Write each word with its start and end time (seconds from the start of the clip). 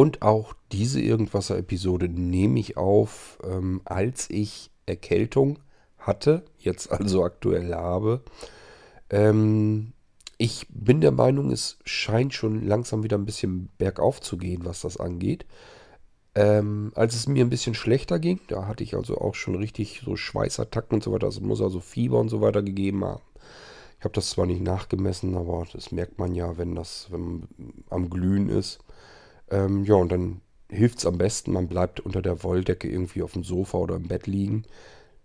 Und 0.00 0.22
auch 0.22 0.54
diese 0.72 0.98
Irgendwasser-Episode 0.98 2.08
nehme 2.08 2.58
ich 2.58 2.78
auf, 2.78 3.38
ähm, 3.44 3.82
als 3.84 4.30
ich 4.30 4.70
Erkältung 4.86 5.58
hatte, 5.98 6.42
jetzt 6.56 6.90
also 6.90 7.22
aktuell 7.22 7.74
habe. 7.74 8.22
Ähm, 9.10 9.92
ich 10.38 10.66
bin 10.70 11.02
der 11.02 11.10
Meinung, 11.10 11.52
es 11.52 11.78
scheint 11.84 12.32
schon 12.32 12.66
langsam 12.66 13.02
wieder 13.02 13.18
ein 13.18 13.26
bisschen 13.26 13.68
bergauf 13.76 14.22
zu 14.22 14.38
gehen, 14.38 14.64
was 14.64 14.80
das 14.80 14.96
angeht. 14.96 15.44
Ähm, 16.34 16.92
als 16.94 17.14
es 17.14 17.28
mir 17.28 17.44
ein 17.44 17.50
bisschen 17.50 17.74
schlechter 17.74 18.18
ging, 18.18 18.40
da 18.48 18.66
hatte 18.66 18.82
ich 18.82 18.96
also 18.96 19.18
auch 19.18 19.34
schon 19.34 19.56
richtig 19.56 20.00
so 20.02 20.16
Schweißattacken 20.16 20.94
und 20.94 21.04
so 21.04 21.12
weiter. 21.12 21.26
Es 21.26 21.42
muss 21.42 21.60
also 21.60 21.78
Fieber 21.78 22.20
und 22.20 22.30
so 22.30 22.40
weiter 22.40 22.62
gegeben 22.62 23.04
haben. 23.04 23.20
Ich 23.98 24.04
habe 24.04 24.14
das 24.14 24.30
zwar 24.30 24.46
nicht 24.46 24.62
nachgemessen, 24.62 25.36
aber 25.36 25.66
das 25.70 25.92
merkt 25.92 26.18
man 26.18 26.34
ja, 26.34 26.56
wenn 26.56 26.74
das 26.74 27.08
wenn 27.10 27.48
am 27.90 28.08
Glühen 28.08 28.48
ist. 28.48 28.78
Ähm, 29.50 29.84
ja, 29.84 29.94
und 29.94 30.10
dann 30.10 30.40
hilft 30.68 30.98
es 30.98 31.06
am 31.06 31.18
besten, 31.18 31.52
man 31.52 31.68
bleibt 31.68 32.00
unter 32.00 32.22
der 32.22 32.42
Wolldecke 32.42 32.88
irgendwie 32.88 33.22
auf 33.22 33.32
dem 33.32 33.44
Sofa 33.44 33.78
oder 33.78 33.96
im 33.96 34.08
Bett 34.08 34.26
liegen. 34.26 34.64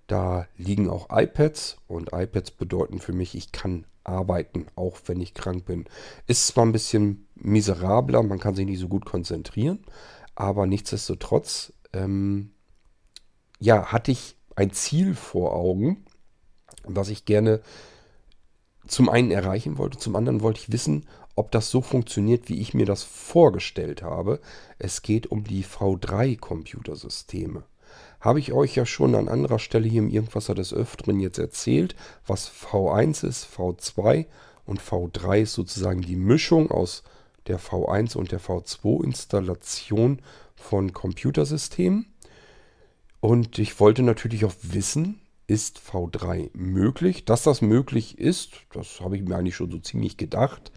Da 0.07 0.47
liegen 0.57 0.89
auch 0.89 1.07
iPads 1.11 1.77
und 1.87 2.11
iPads 2.13 2.51
bedeuten 2.51 2.99
für 2.99 3.13
mich, 3.13 3.35
ich 3.35 3.51
kann 3.51 3.85
arbeiten, 4.03 4.67
auch 4.75 4.99
wenn 5.07 5.19
ich 5.19 5.33
krank 5.33 5.65
bin. 5.65 5.85
Ist 6.27 6.47
zwar 6.47 6.65
ein 6.65 6.71
bisschen 6.71 7.27
miserabler, 7.35 8.21
man 8.23 8.39
kann 8.39 8.55
sich 8.55 8.65
nicht 8.65 8.79
so 8.79 8.87
gut 8.87 9.05
konzentrieren, 9.05 9.79
aber 10.35 10.67
nichtsdestotrotz, 10.67 11.73
ähm, 11.93 12.51
ja, 13.59 13.91
hatte 13.91 14.11
ich 14.11 14.35
ein 14.55 14.71
Ziel 14.71 15.15
vor 15.15 15.53
Augen, 15.53 16.05
was 16.83 17.09
ich 17.09 17.25
gerne 17.25 17.61
zum 18.87 19.09
einen 19.09 19.31
erreichen 19.31 19.77
wollte, 19.79 19.97
zum 19.97 20.15
anderen 20.15 20.41
wollte 20.41 20.59
ich 20.61 20.71
wissen, 20.71 21.07
ob 21.35 21.51
das 21.51 21.69
so 21.69 21.81
funktioniert, 21.81 22.49
wie 22.49 22.59
ich 22.59 22.73
mir 22.73 22.85
das 22.85 23.03
vorgestellt 23.03 24.01
habe. 24.01 24.39
Es 24.79 25.01
geht 25.01 25.27
um 25.27 25.43
die 25.43 25.63
V3-Computersysteme. 25.63 27.63
Habe 28.19 28.39
ich 28.39 28.53
euch 28.53 28.75
ja 28.75 28.85
schon 28.85 29.15
an 29.15 29.27
anderer 29.27 29.59
Stelle 29.59 29.87
hier 29.87 30.01
im 30.01 30.09
Irgendwasser 30.09 30.55
des 30.55 30.73
Öfteren 30.73 31.19
jetzt 31.19 31.37
erzählt, 31.37 31.95
was 32.25 32.49
V1 32.49 33.25
ist, 33.25 33.47
V2 33.55 34.25
und 34.65 34.81
V3 34.81 35.41
ist 35.41 35.53
sozusagen 35.53 36.01
die 36.01 36.15
Mischung 36.15 36.71
aus 36.71 37.03
der 37.47 37.59
V1 37.59 38.17
und 38.17 38.31
der 38.31 38.41
V2-Installation 38.41 40.19
von 40.55 40.93
Computersystemen. 40.93 42.07
Und 43.19 43.59
ich 43.59 43.79
wollte 43.79 44.01
natürlich 44.01 44.45
auch 44.45 44.55
wissen, 44.61 45.21
ist 45.47 45.79
V3 45.79 46.49
möglich? 46.53 47.25
Dass 47.25 47.43
das 47.43 47.61
möglich 47.61 48.17
ist, 48.17 48.53
das 48.73 48.99
habe 48.99 49.17
ich 49.17 49.23
mir 49.23 49.35
eigentlich 49.35 49.55
schon 49.55 49.71
so 49.71 49.77
ziemlich 49.77 50.17
gedacht. 50.17 50.71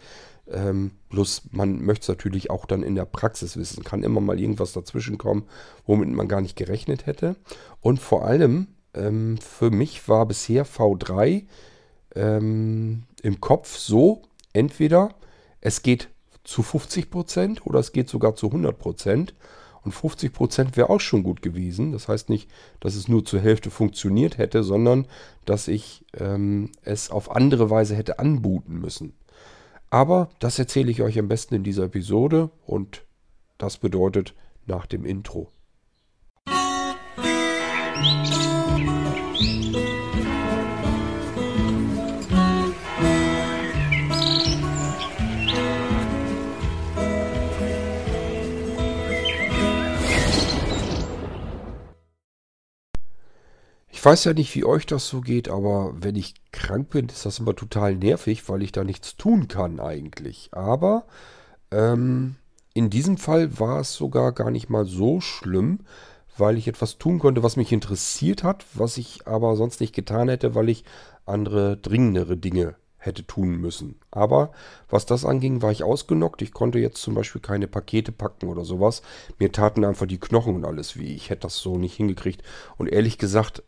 Ähm, 0.51 0.93
bloß 1.11 1.43
man 1.53 1.83
möchte 1.85 2.03
es 2.03 2.09
natürlich 2.09 2.51
auch 2.51 2.65
dann 2.65 2.83
in 2.83 2.95
der 2.95 3.05
Praxis 3.05 3.57
wissen. 3.57 3.85
Kann 3.85 4.03
immer 4.03 4.21
mal 4.21 4.41
irgendwas 4.41 4.73
dazwischen 4.73 5.19
kommen, 5.19 5.45
womit 5.87 6.09
man 6.11 6.29
gar 6.29 6.41
nicht 6.41 6.57
gerechnet 6.57 7.07
hätte. 7.07 7.37
Und 7.81 7.99
vor 8.01 8.25
allem, 8.25 8.69
ähm, 8.95 9.39
für 9.39 9.71
mich 9.71 10.09
war 10.09 10.27
bisher 10.27 10.67
V3 10.67 11.47
ähm, 12.15 13.05
im 13.23 13.41
Kopf 13.41 13.77
so, 13.77 14.23
entweder 14.53 15.11
es 15.61 15.83
geht 15.83 16.09
zu 16.45 16.63
50% 16.63 17.63
oder 17.63 17.81
es 17.81 17.93
geht 17.93 18.09
sogar 18.09 18.35
zu 18.35 18.49
100%. 18.49 19.33
Und 19.85 19.95
50% 19.95 20.77
wäre 20.77 20.91
auch 20.91 21.01
schon 21.01 21.23
gut 21.23 21.41
gewesen. 21.41 21.93
Das 21.93 22.09
heißt 22.09 22.31
nicht, 22.31 22.51
dass 22.81 22.95
es 22.95 23.09
nur 23.09 23.25
zur 23.25 23.41
Hälfte 23.41 23.71
funktioniert 23.71 24.37
hätte, 24.37 24.63
sondern 24.63 25.07
dass 25.45 25.69
ich 25.69 26.05
ähm, 26.19 26.73
es 26.83 27.11
auf 27.11 27.31
andere 27.31 27.71
Weise 27.71 27.95
hätte 27.95 28.19
anbuten 28.19 28.81
müssen. 28.81 29.15
Aber 29.91 30.29
das 30.39 30.59
erzähle 30.59 30.91
ich 30.91 31.03
euch 31.03 31.19
am 31.19 31.29
besten 31.29 31.55
in 31.55 31.63
dieser 31.65 31.85
Episode 31.85 32.51
und 32.67 33.05
das 33.57 33.79
bedeutet 33.79 34.35
nach 34.67 34.87
dem 34.87 35.05
Intro. 35.05 35.51
Ich 36.47 38.38
weiß 54.09 54.25
ja 54.25 54.33
nicht, 54.33 54.55
wie 54.55 54.65
euch 54.65 54.87
das 54.87 55.07
so 55.07 55.21
geht, 55.21 55.51
aber 55.51 55.93
wenn 56.01 56.17
ich 56.17 56.33
krank 56.51 56.89
bin, 56.89 57.09
ist 57.09 57.27
das 57.27 57.41
immer 57.41 57.55
total 57.55 57.95
nervig, 57.95 58.49
weil 58.49 58.63
ich 58.63 58.73
da 58.73 58.83
nichts 58.83 59.19
tun 59.19 59.49
kann 59.49 59.81
eigentlich. 59.81 60.49
Aber 60.53 61.05
ähm, 61.71 62.37
in 62.73 62.89
diesem 62.89 63.19
Fall 63.19 63.61
war 63.61 63.81
es 63.81 63.93
sogar 63.93 64.33
gar 64.33 64.51
nicht 64.51 64.71
mal 64.71 64.87
so 64.87 65.21
schlimm, 65.21 65.81
weil 66.39 66.57
ich 66.57 66.69
etwas 66.69 66.97
tun 66.97 67.19
konnte, 67.19 67.43
was 67.43 67.57
mich 67.57 67.71
interessiert 67.71 68.45
hat, 68.45 68.65
was 68.73 68.97
ich 68.97 69.27
aber 69.27 69.57
sonst 69.57 69.79
nicht 69.83 69.95
getan 69.95 70.31
hätte, 70.31 70.55
weil 70.55 70.71
ich 70.71 70.85
andere 71.27 71.77
dringendere 71.77 72.39
Dinge 72.39 72.77
hätte 72.97 73.27
tun 73.27 73.61
müssen. 73.61 73.97
Aber 74.11 74.53
was 74.89 75.05
das 75.05 75.27
anging, 75.27 75.61
war 75.61 75.71
ich 75.71 75.85
ausgenockt. 75.85 76.41
Ich 76.41 76.53
konnte 76.53 76.79
jetzt 76.79 77.03
zum 77.03 77.15
Beispiel 77.15 77.43
keine 77.43 77.69
Pakete 77.69 78.13
packen 78.13 78.49
oder 78.49 78.65
sowas. 78.65 79.03
Mir 79.39 79.53
taten 79.53 79.85
einfach 79.85 80.07
die 80.07 80.19
Knochen 80.19 80.57
und 80.57 80.65
alles 80.65 80.97
wie. 80.97 81.15
Ich 81.15 81.29
hätte 81.29 81.43
das 81.43 81.59
so 81.59 81.77
nicht 81.77 81.97
hingekriegt. 81.97 82.43
Und 82.79 82.89
ehrlich 82.89 83.19
gesagt, 83.19 83.63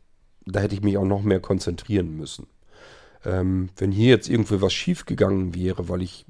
da 0.47 0.61
hätte 0.61 0.75
ich 0.75 0.83
mich 0.83 0.97
auch 0.97 1.05
noch 1.05 1.23
mehr 1.23 1.41
konzentrieren 1.41 2.17
müssen. 2.17 2.47
Ähm, 3.25 3.69
wenn 3.77 3.93
hier 3.93 4.09
jetzt 4.09 4.29
irgendwie 4.29 4.63
was 4.63 4.73
schief 4.73 5.07
gegangen 5.07 5.55
wäre, 5.55 5.89
weil 5.89 6.03
ich 6.03 6.27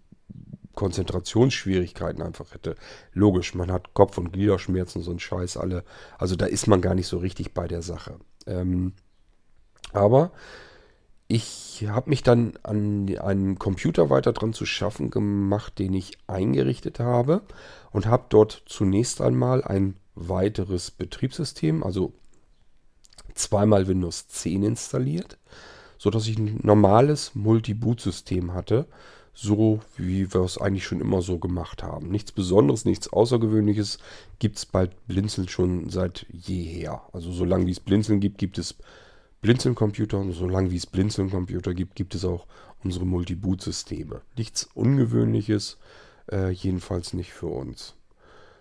Konzentrationsschwierigkeiten 0.75 2.23
einfach 2.23 2.55
hätte. 2.55 2.75
Logisch, 3.13 3.55
man 3.55 3.71
hat 3.71 3.93
Kopf- 3.93 4.19
und 4.19 4.33
Gliederschmerzen, 4.33 5.03
so 5.03 5.11
ein 5.11 5.19
Scheiß 5.19 5.57
alle. 5.57 5.85
Also 6.19 6.37
da 6.37 6.47
ist 6.47 6.67
man 6.67 6.81
gar 6.81 6.95
nicht 6.95 7.07
so 7.07 7.19
richtig 7.19 7.53
bei 7.53 7.69
der 7.69 7.83
Sache. 7.83 8.19
Ähm, 8.47 8.95
aber 9.93 10.33
ich 11.29 11.85
habe 11.89 12.11
mich 12.11 12.23
dann 12.23 12.55
an 12.63 13.15
einen 13.19 13.59
Computer 13.59 14.11
weiter 14.11 14.33
dran 14.33 14.53
zu 14.53 14.67
schaffen 14.67 15.11
gemacht, 15.11 15.79
den 15.79 15.95
ich 15.95 16.19
eingerichtet 16.27 16.99
habe 16.99 17.43
und 17.93 18.07
habe 18.07 18.25
dort 18.31 18.63
zunächst 18.67 19.21
einmal 19.21 19.63
ein 19.63 19.97
weiteres 20.15 20.91
Betriebssystem, 20.91 21.85
also 21.85 22.13
zweimal 23.43 23.89
Windows 23.89 24.29
10 24.29 24.63
installiert, 24.63 25.39
sodass 25.99 26.27
ich 26.27 26.39
ein 26.39 26.61
normales 26.63 27.35
Multi-Boot-System 27.35 28.55
hatte, 28.55 28.87
so 29.33 29.81
wie 29.97 30.33
wir 30.33 30.41
es 30.43 30.59
eigentlich 30.59 30.85
schon 30.85 31.01
immer 31.01 31.23
so 31.23 31.39
gemacht 31.39 31.83
haben. 31.83 32.11
Nichts 32.11 32.33
Besonderes, 32.33 32.85
nichts 32.85 33.13
Außergewöhnliches 33.13 33.99
gibt 34.39 34.59
es 34.59 34.67
bei 34.67 34.91
Blinzeln 35.07 35.49
schon 35.49 35.89
seit 35.89 36.27
jeher. 36.31 37.03
Also 37.13 37.33
solange 37.33 37.67
wie 37.67 37.73
es 37.73 37.81
Blinzeln 37.81 38.21
gibt, 38.21 38.39
gibt 38.39 38.59
es 38.59 38.77
Blinzeln-Computer 39.41 40.19
und 40.19 40.33
solange 40.33 40.71
wie 40.71 40.77
es 40.77 40.87
Blinzeln-Computer 40.87 41.75
gibt, 41.75 41.95
gibt 41.95 42.15
es 42.15 42.25
auch 42.25 42.47
unsere 42.85 43.07
Multi-Boot-Systeme. 43.07 44.21
Nichts 44.37 44.69
Ungewöhnliches, 44.75 45.79
äh, 46.31 46.51
jedenfalls 46.51 47.15
nicht 47.15 47.33
für 47.33 47.47
uns. 47.47 47.95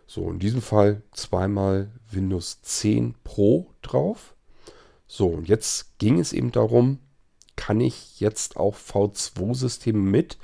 So, 0.07 0.29
in 0.31 0.39
diesem 0.39 0.62
Fall 0.62 1.03
zweimal 1.12 1.91
Windows 2.09 2.62
10 2.62 3.16
Pro 3.23 3.68
drauf. 3.81 4.34
So, 5.12 5.28
und 5.28 5.50
jetzt 5.50 5.97
ging 5.97 6.20
es 6.20 6.34
eben 6.34 6.52
darum, 6.52 7.00
kann 7.56 7.81
ich 7.81 8.20
jetzt 8.20 8.58
auch 8.58 8.78
V2-Systeme 8.78 9.97
mit 9.97 10.38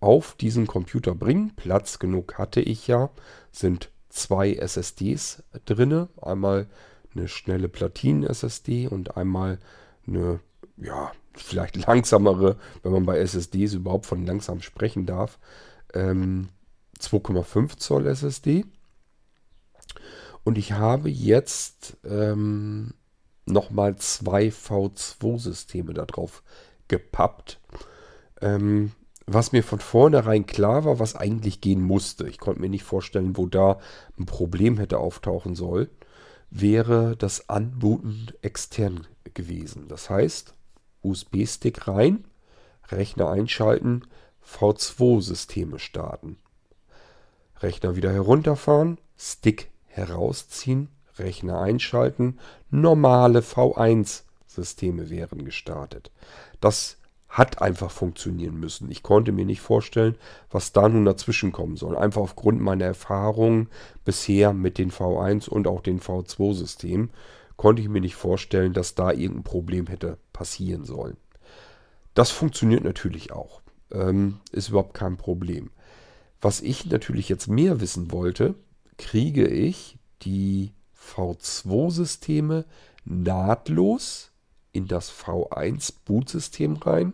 auf 0.00 0.36
diesen 0.36 0.68
Computer 0.68 1.16
bringen? 1.16 1.52
Platz 1.56 1.98
genug 1.98 2.38
hatte 2.38 2.60
ich 2.60 2.86
ja, 2.86 3.10
sind 3.50 3.90
zwei 4.10 4.54
SSDs 4.54 5.42
drinne, 5.64 6.08
einmal 6.20 6.68
eine 7.16 7.26
schnelle 7.26 7.68
Platinen-SSD 7.68 8.86
und 8.86 9.16
einmal 9.16 9.58
eine, 10.06 10.38
ja, 10.76 11.10
vielleicht 11.34 11.84
langsamere, 11.84 12.56
wenn 12.84 12.92
man 12.92 13.04
bei 13.04 13.18
SSDs 13.18 13.74
überhaupt 13.74 14.06
von 14.06 14.24
langsam 14.24 14.62
sprechen 14.62 15.04
darf, 15.04 15.40
ähm, 15.94 16.50
2,5 17.00 17.76
Zoll 17.76 18.06
SSD. 18.06 18.66
Und 20.44 20.58
ich 20.58 20.72
habe 20.74 21.10
jetzt 21.10 21.96
ähm, 22.04 22.94
nochmal 23.46 23.96
zwei 23.96 24.48
V2-Systeme 24.48 25.94
darauf 25.94 26.42
gepappt. 26.88 27.60
Ähm, 28.40 28.92
was 29.26 29.52
mir 29.52 29.62
von 29.62 29.80
vornherein 29.80 30.46
klar 30.46 30.84
war, 30.84 30.98
was 30.98 31.14
eigentlich 31.14 31.60
gehen 31.60 31.80
musste. 31.80 32.28
Ich 32.28 32.38
konnte 32.38 32.60
mir 32.60 32.68
nicht 32.68 32.84
vorstellen, 32.84 33.36
wo 33.36 33.46
da 33.46 33.78
ein 34.18 34.26
Problem 34.26 34.78
hätte 34.78 34.98
auftauchen 34.98 35.54
sollen, 35.54 35.88
wäre 36.50 37.16
das 37.16 37.48
Anbooten 37.48 38.32
extern 38.42 39.06
gewesen. 39.32 39.88
Das 39.88 40.10
heißt, 40.10 40.54
USB-Stick 41.02 41.88
rein, 41.88 42.24
Rechner 42.90 43.30
einschalten, 43.30 44.02
V2-Systeme 44.44 45.78
starten. 45.78 46.36
Rechner 47.60 47.96
wieder 47.96 48.12
herunterfahren, 48.12 48.98
Stick 49.16 49.70
herausziehen, 49.86 50.88
Rechner 51.22 51.60
einschalten, 51.60 52.38
normale 52.70 53.40
V1-Systeme 53.40 55.10
wären 55.10 55.44
gestartet. 55.44 56.10
Das 56.60 56.98
hat 57.32 57.62
einfach 57.62 57.90
funktionieren 57.90 58.60
müssen. 58.60 58.90
Ich 58.90 59.02
konnte 59.02 59.32
mir 59.32 59.46
nicht 59.46 59.62
vorstellen, 59.62 60.16
was 60.50 60.72
da 60.72 60.86
nun 60.86 61.06
dazwischen 61.06 61.50
kommen 61.50 61.76
soll. 61.76 61.96
Einfach 61.96 62.20
aufgrund 62.20 62.60
meiner 62.60 62.84
Erfahrungen 62.84 63.70
bisher 64.04 64.52
mit 64.52 64.76
den 64.76 64.90
V1 64.90 65.48
und 65.48 65.66
auch 65.66 65.80
den 65.80 65.98
V2-Systemen 65.98 67.10
konnte 67.56 67.80
ich 67.80 67.88
mir 67.88 68.02
nicht 68.02 68.16
vorstellen, 68.16 68.74
dass 68.74 68.94
da 68.94 69.12
irgendein 69.12 69.44
Problem 69.44 69.86
hätte 69.86 70.18
passieren 70.34 70.84
sollen. 70.84 71.16
Das 72.12 72.30
funktioniert 72.30 72.84
natürlich 72.84 73.32
auch. 73.32 73.62
Ähm, 73.90 74.40
ist 74.50 74.68
überhaupt 74.68 74.94
kein 74.94 75.16
Problem. 75.16 75.70
Was 76.42 76.60
ich 76.60 76.84
natürlich 76.86 77.30
jetzt 77.30 77.48
mehr 77.48 77.80
wissen 77.80 78.10
wollte, 78.10 78.56
kriege 78.98 79.46
ich 79.46 79.96
die 80.22 80.72
V2-Systeme 81.10 82.64
nahtlos 83.04 84.30
in 84.72 84.86
das 84.86 85.12
V1-Bootsystem 85.12 86.76
rein 86.76 87.12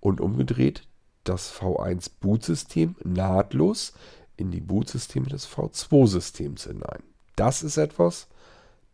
und 0.00 0.20
umgedreht 0.20 0.86
das 1.24 1.52
V1-Bootsystem 1.52 2.96
nahtlos 3.02 3.94
in 4.36 4.50
die 4.50 4.60
Bootsysteme 4.60 5.26
des 5.26 5.48
V2-Systems 5.48 6.64
hinein. 6.64 7.02
Das 7.36 7.62
ist 7.62 7.76
etwas, 7.76 8.28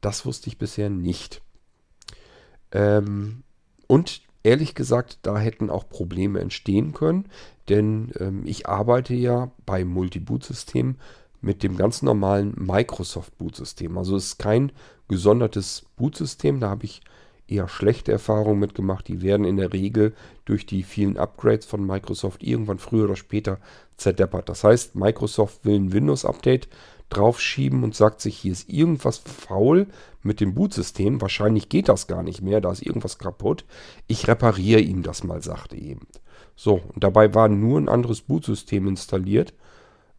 das 0.00 0.25
wusste 0.25 0.49
ich 0.49 0.58
bisher 0.58 0.90
nicht. 0.90 1.43
Ähm, 2.73 3.43
und 3.87 4.23
ehrlich 4.43 4.75
gesagt, 4.75 5.19
da 5.23 5.38
hätten 5.38 5.70
auch 5.70 5.88
Probleme 5.88 6.40
entstehen 6.40 6.93
können, 6.93 7.28
denn 7.69 8.12
ähm, 8.19 8.43
ich 8.46 8.69
arbeite 8.69 9.14
ja 9.14 9.50
bei 9.66 9.84
Multi-Boot-Systemen 9.84 10.99
mit 11.40 11.62
dem 11.62 11.76
ganz 11.76 12.02
normalen 12.02 12.54
Microsoft-Bootsystem. 12.56 13.96
Also 13.96 14.16
es 14.16 14.26
ist 14.26 14.38
kein 14.38 14.72
gesondertes 15.08 15.87
Bootsystem, 15.96 16.60
da 16.60 16.70
habe 16.70 16.84
ich 16.84 17.00
eher 17.50 17.69
schlechte 17.69 18.12
Erfahrungen 18.12 18.60
mitgemacht. 18.60 19.08
Die 19.08 19.22
werden 19.22 19.44
in 19.44 19.56
der 19.56 19.72
Regel 19.72 20.14
durch 20.44 20.66
die 20.66 20.82
vielen 20.82 21.16
Upgrades 21.16 21.66
von 21.66 21.84
Microsoft 21.84 22.42
irgendwann 22.42 22.78
früher 22.78 23.04
oder 23.04 23.16
später 23.16 23.58
zerdeppert. 23.96 24.48
Das 24.48 24.64
heißt, 24.64 24.94
Microsoft 24.94 25.64
will 25.64 25.75
ein 25.75 25.92
Windows-Update 25.92 26.69
draufschieben 27.10 27.82
und 27.82 27.94
sagt 27.94 28.20
sich, 28.20 28.38
hier 28.38 28.52
ist 28.52 28.69
irgendwas 28.69 29.19
faul 29.19 29.88
mit 30.22 30.40
dem 30.40 30.54
Bootsystem. 30.54 31.20
Wahrscheinlich 31.20 31.69
geht 31.69 31.88
das 31.88 32.06
gar 32.06 32.22
nicht 32.22 32.40
mehr, 32.40 32.60
da 32.60 32.70
ist 32.70 32.82
irgendwas 32.82 33.19
kaputt. 33.19 33.64
Ich 34.06 34.28
repariere 34.28 34.81
ihm 34.81 35.02
das 35.02 35.25
mal, 35.25 35.42
sagte 35.42 35.76
eben. 35.76 36.06
So, 36.54 36.81
und 36.94 37.02
dabei 37.02 37.34
war 37.34 37.48
nur 37.48 37.81
ein 37.81 37.88
anderes 37.88 38.20
Bootsystem 38.20 38.87
installiert. 38.87 39.54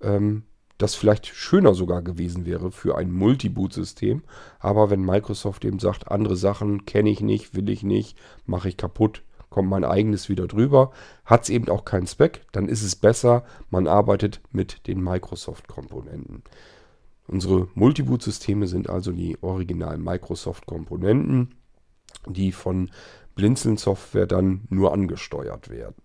Ähm, 0.01 0.44
das 0.81 0.95
vielleicht 0.95 1.28
schöner 1.28 1.74
sogar 1.74 2.01
gewesen 2.01 2.45
wäre 2.45 2.72
für 2.72 2.98
ein 2.98 3.12
Multi-Boot-System. 3.12 4.24
Aber 4.60 4.89
wenn 4.89 5.06
Microsoft 5.06 5.63
eben 5.66 5.80
sagt, 5.80 6.10
andere 6.10 6.36
Sachen 6.36 6.86
kenne 6.86 7.10
ich 7.10 7.22
nicht, 7.22 7.56
will 7.56 7.69
ich 7.69 7.83
nicht, 7.83 8.18
mache 8.45 8.69
ich 8.69 8.78
kaputt, 8.78 9.22
kommt 9.50 9.69
mein 9.69 9.83
eigenes 9.83 10.30
wieder 10.30 10.48
drüber, 10.48 10.92
hat 11.25 11.44
es 11.44 11.50
eben 11.50 11.69
auch 11.69 11.86
keinen 11.86 12.07
Spec, 12.07 12.42
dann 12.51 12.68
ist 12.68 12.81
es 12.81 12.95
besser, 12.95 13.44
man 13.69 13.86
arbeitet 13.88 14.42
mit 14.51 14.88
den 14.88 15.04
Microsoft-Komponenten. 15.04 16.44
Unsere 17.28 17.68
Multiboot-Systeme 17.75 18.68
sind 18.68 18.89
also 18.89 19.12
die 19.12 19.38
originalen 19.42 20.04
Microsoft-Komponenten, 20.04 21.54
die 22.28 22.51
von 22.51 22.89
Blinzeln-Software 23.36 24.28
dann 24.28 24.62
nur 24.69 24.94
angesteuert 24.94 25.69
werden. 25.69 26.01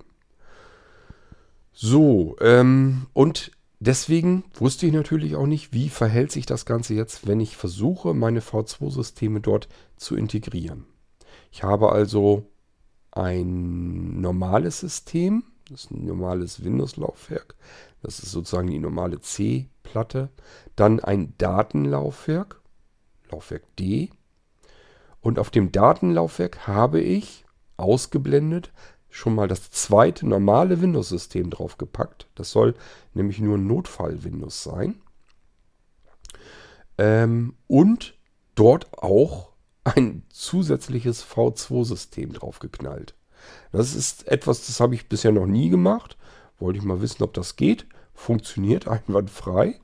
So, 1.72 2.36
ähm, 2.40 3.06
und 3.12 3.52
Deswegen 3.78 4.44
wusste 4.54 4.86
ich 4.86 4.92
natürlich 4.92 5.36
auch 5.36 5.46
nicht, 5.46 5.72
wie 5.72 5.90
verhält 5.90 6.32
sich 6.32 6.46
das 6.46 6.64
Ganze 6.64 6.94
jetzt, 6.94 7.26
wenn 7.26 7.40
ich 7.40 7.56
versuche, 7.56 8.14
meine 8.14 8.40
V2-Systeme 8.40 9.40
dort 9.40 9.68
zu 9.96 10.16
integrieren. 10.16 10.86
Ich 11.52 11.62
habe 11.62 11.92
also 11.92 12.46
ein 13.12 14.20
normales 14.20 14.80
System, 14.80 15.44
das 15.70 15.84
ist 15.84 15.90
ein 15.90 16.06
normales 16.06 16.64
Windows-Laufwerk, 16.64 17.54
das 18.02 18.18
ist 18.20 18.30
sozusagen 18.30 18.68
die 18.68 18.78
normale 18.78 19.20
C-Platte, 19.20 20.30
dann 20.74 21.00
ein 21.00 21.34
Datenlaufwerk, 21.38 22.60
Laufwerk 23.30 23.64
D, 23.76 24.10
und 25.20 25.38
auf 25.38 25.50
dem 25.50 25.72
Datenlaufwerk 25.72 26.66
habe 26.66 27.00
ich 27.00 27.44
ausgeblendet 27.76 28.72
schon 29.16 29.34
mal 29.34 29.48
das 29.48 29.70
zweite 29.70 30.26
normale 30.26 30.82
Windows-System 30.82 31.48
draufgepackt. 31.48 32.28
Das 32.34 32.50
soll 32.50 32.74
nämlich 33.14 33.40
nur 33.40 33.56
ein 33.56 33.66
Notfall-Windows 33.66 34.62
sein. 34.62 35.00
Ähm, 36.98 37.54
und 37.66 38.14
dort 38.54 38.92
auch 38.92 39.52
ein 39.84 40.22
zusätzliches 40.28 41.24
V2-System 41.24 42.34
draufgeknallt. 42.34 43.14
Das 43.72 43.94
ist 43.94 44.28
etwas, 44.28 44.66
das 44.66 44.80
habe 44.80 44.94
ich 44.94 45.08
bisher 45.08 45.32
noch 45.32 45.46
nie 45.46 45.70
gemacht. 45.70 46.18
Wollte 46.58 46.78
ich 46.78 46.84
mal 46.84 47.00
wissen, 47.00 47.22
ob 47.22 47.32
das 47.32 47.56
geht. 47.56 47.86
Funktioniert 48.12 48.86
einwandfrei. 48.88 49.80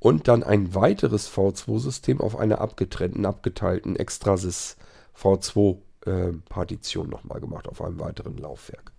Und 0.00 0.26
dann 0.26 0.42
ein 0.42 0.74
weiteres 0.74 1.30
V2-System 1.30 2.20
auf 2.20 2.36
einer 2.36 2.60
abgetrennten, 2.60 3.26
abgeteilten 3.26 3.94
Extrasys 3.94 4.76
V2 5.16 5.78
äh, 6.06 6.32
Partition 6.48 7.08
nochmal 7.08 7.40
gemacht 7.40 7.68
auf 7.68 7.82
einem 7.82 7.98
weiteren 8.00 8.36
Laufwerk. 8.36 8.92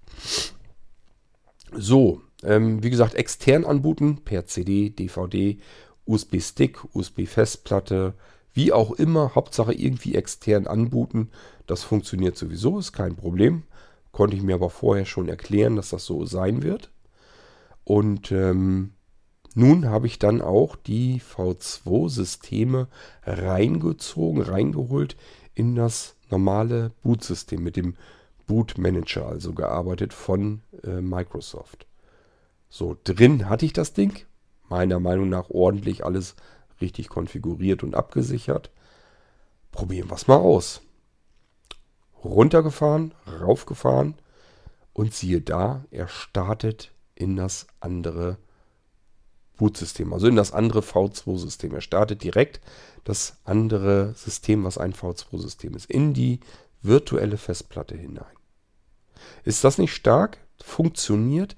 So, 1.74 2.22
ähm, 2.44 2.84
wie 2.84 2.90
gesagt, 2.90 3.16
extern 3.16 3.66
anbooten 3.66 4.24
per 4.24 4.46
CD, 4.46 4.90
DVD, 4.90 5.58
USB-Stick, 6.06 6.84
USB-Festplatte, 6.94 8.14
wie 8.54 8.72
auch 8.72 8.92
immer, 8.92 9.36
Hauptsache 9.36 9.74
irgendwie 9.74 10.16
extern 10.16 10.68
anbooten. 10.68 11.30
Das 11.68 11.84
funktioniert 11.84 12.38
sowieso, 12.38 12.80
ist 12.80 12.94
kein 12.94 13.16
Problem. 13.16 13.64
Konnte 14.12 14.36
ich 14.36 14.44
mir 14.44 14.56
aber 14.56 14.70
vorher 14.70 15.06
schon 15.06 15.30
erklären, 15.30 15.76
dass 15.76 15.90
das 15.90 16.06
so 16.06 16.26
sein 16.26 16.64
wird. 16.64 16.92
Und 17.84 18.32
ähm, 18.32 18.94
nun 19.54 19.90
habe 19.90 20.08
ich 20.08 20.20
dann 20.20 20.42
auch 20.42 20.76
die 20.76 21.22
V2-Systeme 21.22 22.88
reingezogen, 23.24 24.42
reingeholt 24.42 25.18
in 25.56 25.76
das 25.76 26.17
normale 26.30 26.92
Bootsystem, 27.04 27.64
mit 27.64 27.76
dem 27.76 27.96
Boot 28.46 28.78
Manager 28.78 29.28
also 29.28 29.54
gearbeitet 29.54 30.14
von 30.14 30.62
äh, 30.84 31.02
Microsoft. 31.02 31.86
So, 32.70 32.98
drin 33.04 33.50
hatte 33.50 33.66
ich 33.66 33.74
das 33.74 33.94
Ding. 33.94 34.26
Meiner 34.70 35.00
Meinung 35.00 35.30
nach 35.30 35.50
ordentlich 35.50 36.04
alles 36.04 36.36
richtig 36.82 37.10
konfiguriert 37.10 37.84
und 37.84 37.96
abgesichert. 37.96 38.72
Probieren 39.72 40.10
wir 40.10 40.16
es 40.16 40.28
mal 40.28 40.38
aus. 40.38 40.82
Runtergefahren, 42.24 43.14
raufgefahren 43.42 44.16
und 44.94 45.14
siehe 45.14 45.42
da, 45.42 45.86
er 45.92 46.08
startet 46.08 46.92
in 47.16 47.36
das 47.36 47.68
andere 47.80 48.38
Bootsystem, 49.58 50.14
also 50.14 50.28
in 50.28 50.36
das 50.36 50.52
andere 50.52 50.80
V2-System. 50.80 51.74
Er 51.74 51.82
startet 51.82 52.24
direkt 52.24 52.62
das 53.08 53.38
andere 53.46 54.14
System, 54.16 54.66
was 54.66 54.78
ein 54.78 54.94
V2-System 54.94 55.76
ist, 55.76 55.90
in 55.90 56.14
die 56.14 56.42
virtuelle 56.82 57.38
Festplatte 57.38 57.96
hinein. 57.96 58.26
Ist 59.46 59.64
das 59.64 59.78
nicht 59.78 59.94
stark? 59.94 60.40
Funktioniert 60.62 61.56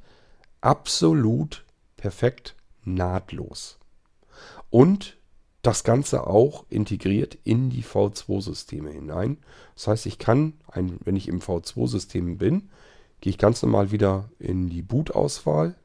absolut 0.62 1.66
perfekt 1.98 2.56
nahtlos. 2.86 3.80
Und 4.70 5.18
das 5.64 5.84
Ganze 5.84 6.28
auch 6.28 6.66
integriert 6.70 7.38
in 7.44 7.72
die 7.72 7.84
V2-Systeme 7.84 8.92
hinein. 8.92 9.38
Das 9.74 9.88
heißt, 9.88 10.06
ich 10.06 10.20
kann, 10.20 10.54
ein, 10.68 11.00
wenn 11.04 11.16
ich 11.16 11.28
im 11.28 11.42
V2-System 11.42 12.38
bin, 12.38 12.70
gehe 13.22 13.32
ich 13.32 13.40
ganz 13.40 13.64
normal 13.64 13.92
wieder 13.92 14.30
in 14.38 14.70
die 14.70 14.84
Boot-Auswahl, 14.84 15.76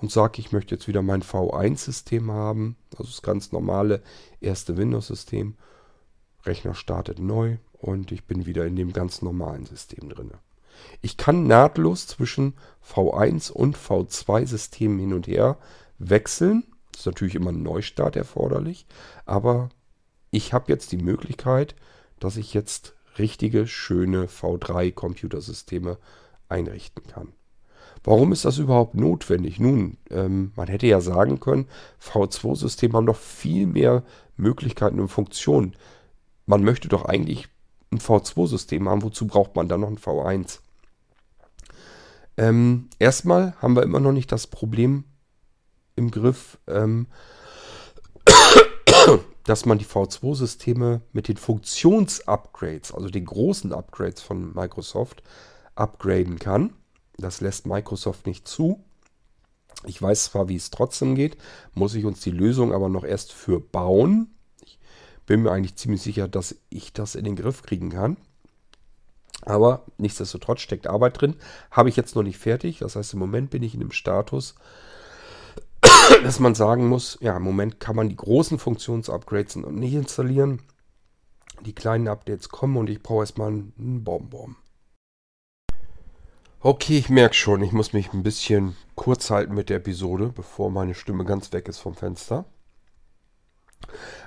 und 0.00 0.10
sage, 0.10 0.40
ich 0.40 0.52
möchte 0.52 0.74
jetzt 0.74 0.88
wieder 0.88 1.02
mein 1.02 1.22
V1-System 1.22 2.30
haben, 2.30 2.76
also 2.92 3.04
das 3.04 3.22
ganz 3.22 3.52
normale 3.52 4.02
erste 4.40 4.76
Windows-System. 4.76 5.56
Rechner 6.44 6.74
startet 6.74 7.18
neu 7.18 7.56
und 7.72 8.12
ich 8.12 8.24
bin 8.24 8.46
wieder 8.46 8.66
in 8.66 8.76
dem 8.76 8.92
ganz 8.92 9.22
normalen 9.22 9.66
System 9.66 10.08
drin. 10.08 10.32
Ich 11.00 11.16
kann 11.16 11.46
nahtlos 11.46 12.06
zwischen 12.06 12.54
V1 12.86 13.50
und 13.50 13.76
V2-Systemen 13.76 14.98
hin 14.98 15.12
und 15.12 15.26
her 15.26 15.58
wechseln. 15.98 16.64
Das 16.92 17.00
ist 17.00 17.06
natürlich 17.06 17.34
immer 17.34 17.50
ein 17.50 17.62
Neustart 17.62 18.16
erforderlich, 18.16 18.86
aber 19.24 19.70
ich 20.30 20.52
habe 20.52 20.70
jetzt 20.70 20.92
die 20.92 20.98
Möglichkeit, 20.98 21.74
dass 22.20 22.36
ich 22.36 22.54
jetzt 22.54 22.94
richtige, 23.18 23.66
schöne 23.66 24.26
V3-Computersysteme 24.26 25.98
einrichten 26.48 27.06
kann. 27.06 27.32
Warum 28.06 28.30
ist 28.30 28.44
das 28.44 28.58
überhaupt 28.58 28.94
notwendig? 28.94 29.58
Nun, 29.58 29.96
ähm, 30.10 30.52
man 30.54 30.68
hätte 30.68 30.86
ja 30.86 31.00
sagen 31.00 31.40
können, 31.40 31.66
V2-Systeme 32.00 32.94
haben 32.94 33.04
noch 33.04 33.16
viel 33.16 33.66
mehr 33.66 34.04
Möglichkeiten 34.36 35.00
und 35.00 35.08
Funktionen. 35.08 35.74
Man 36.46 36.62
möchte 36.62 36.86
doch 36.86 37.04
eigentlich 37.04 37.48
ein 37.90 37.98
V2-System 37.98 38.88
haben. 38.88 39.02
Wozu 39.02 39.26
braucht 39.26 39.56
man 39.56 39.68
dann 39.68 39.80
noch 39.80 39.88
ein 39.88 39.98
V1? 39.98 40.60
Ähm, 42.36 42.90
erstmal 43.00 43.54
haben 43.60 43.74
wir 43.74 43.82
immer 43.82 43.98
noch 43.98 44.12
nicht 44.12 44.30
das 44.30 44.46
Problem 44.46 45.02
im 45.96 46.12
Griff, 46.12 46.58
ähm, 46.68 47.08
dass 49.44 49.66
man 49.66 49.78
die 49.78 49.84
V2-Systeme 49.84 51.00
mit 51.12 51.26
den 51.26 51.38
Funktionsupgrades, 51.38 52.94
also 52.94 53.08
den 53.08 53.24
großen 53.24 53.72
Upgrades 53.72 54.22
von 54.22 54.54
Microsoft, 54.54 55.24
upgraden 55.74 56.38
kann. 56.38 56.72
Das 57.18 57.40
lässt 57.40 57.66
Microsoft 57.66 58.26
nicht 58.26 58.46
zu. 58.46 58.84
Ich 59.84 60.00
weiß 60.00 60.26
zwar, 60.26 60.48
wie 60.48 60.56
es 60.56 60.70
trotzdem 60.70 61.14
geht, 61.14 61.36
muss 61.74 61.94
ich 61.94 62.04
uns 62.04 62.20
die 62.20 62.30
Lösung 62.30 62.72
aber 62.72 62.88
noch 62.88 63.04
erst 63.04 63.32
für 63.32 63.60
bauen. 63.60 64.34
Ich 64.64 64.78
bin 65.26 65.42
mir 65.42 65.52
eigentlich 65.52 65.76
ziemlich 65.76 66.02
sicher, 66.02 66.28
dass 66.28 66.56
ich 66.70 66.92
das 66.92 67.14
in 67.14 67.24
den 67.24 67.36
Griff 67.36 67.62
kriegen 67.62 67.90
kann. 67.90 68.16
Aber 69.42 69.84
nichtsdestotrotz 69.98 70.60
steckt 70.60 70.86
Arbeit 70.86 71.20
drin. 71.20 71.36
Habe 71.70 71.88
ich 71.88 71.96
jetzt 71.96 72.16
noch 72.16 72.22
nicht 72.22 72.38
fertig. 72.38 72.78
Das 72.78 72.96
heißt, 72.96 73.12
im 73.12 73.18
Moment 73.18 73.50
bin 73.50 73.62
ich 73.62 73.74
in 73.74 73.80
dem 73.80 73.92
Status, 73.92 74.54
dass 76.22 76.40
man 76.40 76.54
sagen 76.54 76.88
muss, 76.88 77.18
ja, 77.20 77.36
im 77.36 77.42
Moment 77.42 77.78
kann 77.78 77.96
man 77.96 78.08
die 78.08 78.16
großen 78.16 78.58
Funktionsupgrades 78.58 79.56
nicht 79.56 79.94
installieren. 79.94 80.60
Die 81.64 81.74
kleinen 81.74 82.08
Updates 82.08 82.48
kommen 82.48 82.76
und 82.76 82.90
ich 82.90 83.02
brauche 83.02 83.22
erstmal 83.22 83.48
einen 83.48 84.04
Bonbon. 84.04 84.56
Okay, 86.60 86.98
ich 86.98 87.10
merke 87.10 87.34
schon, 87.34 87.62
ich 87.62 87.72
muss 87.72 87.92
mich 87.92 88.12
ein 88.12 88.22
bisschen 88.22 88.76
kurz 88.94 89.30
halten 89.30 89.54
mit 89.54 89.68
der 89.68 89.76
Episode, 89.76 90.32
bevor 90.34 90.70
meine 90.70 90.94
Stimme 90.94 91.24
ganz 91.24 91.52
weg 91.52 91.68
ist 91.68 91.78
vom 91.78 91.94
Fenster. 91.94 92.46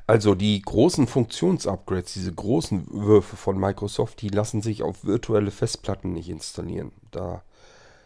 Also 0.05 0.35
die 0.35 0.61
großen 0.61 1.07
Funktionsupgrades, 1.07 2.13
diese 2.13 2.31
großen 2.31 2.87
Würfe 2.91 3.35
von 3.35 3.59
Microsoft, 3.59 4.21
die 4.21 4.29
lassen 4.29 4.61
sich 4.61 4.83
auf 4.83 5.03
virtuelle 5.03 5.51
Festplatten 5.51 6.13
nicht 6.13 6.29
installieren. 6.29 6.91
Da 7.11 7.43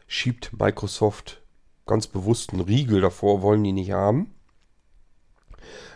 schiebt 0.08 0.58
Microsoft 0.58 1.42
ganz 1.86 2.08
bewusst 2.08 2.52
einen 2.52 2.62
Riegel 2.62 3.02
davor, 3.02 3.42
wollen 3.42 3.64
die 3.64 3.74
nicht 3.74 3.92
haben. 3.92 4.34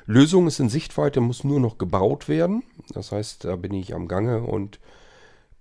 Lösung 0.06 0.48
ist 0.48 0.60
in 0.60 0.70
Sichtweite, 0.70 1.22
muss 1.22 1.44
nur 1.44 1.60
noch 1.60 1.78
gebaut 1.78 2.28
werden. 2.28 2.64
Das 2.90 3.12
heißt, 3.12 3.46
da 3.46 3.56
bin 3.56 3.74
ich 3.74 3.94
am 3.94 4.08
Gange 4.08 4.44
und 4.44 4.80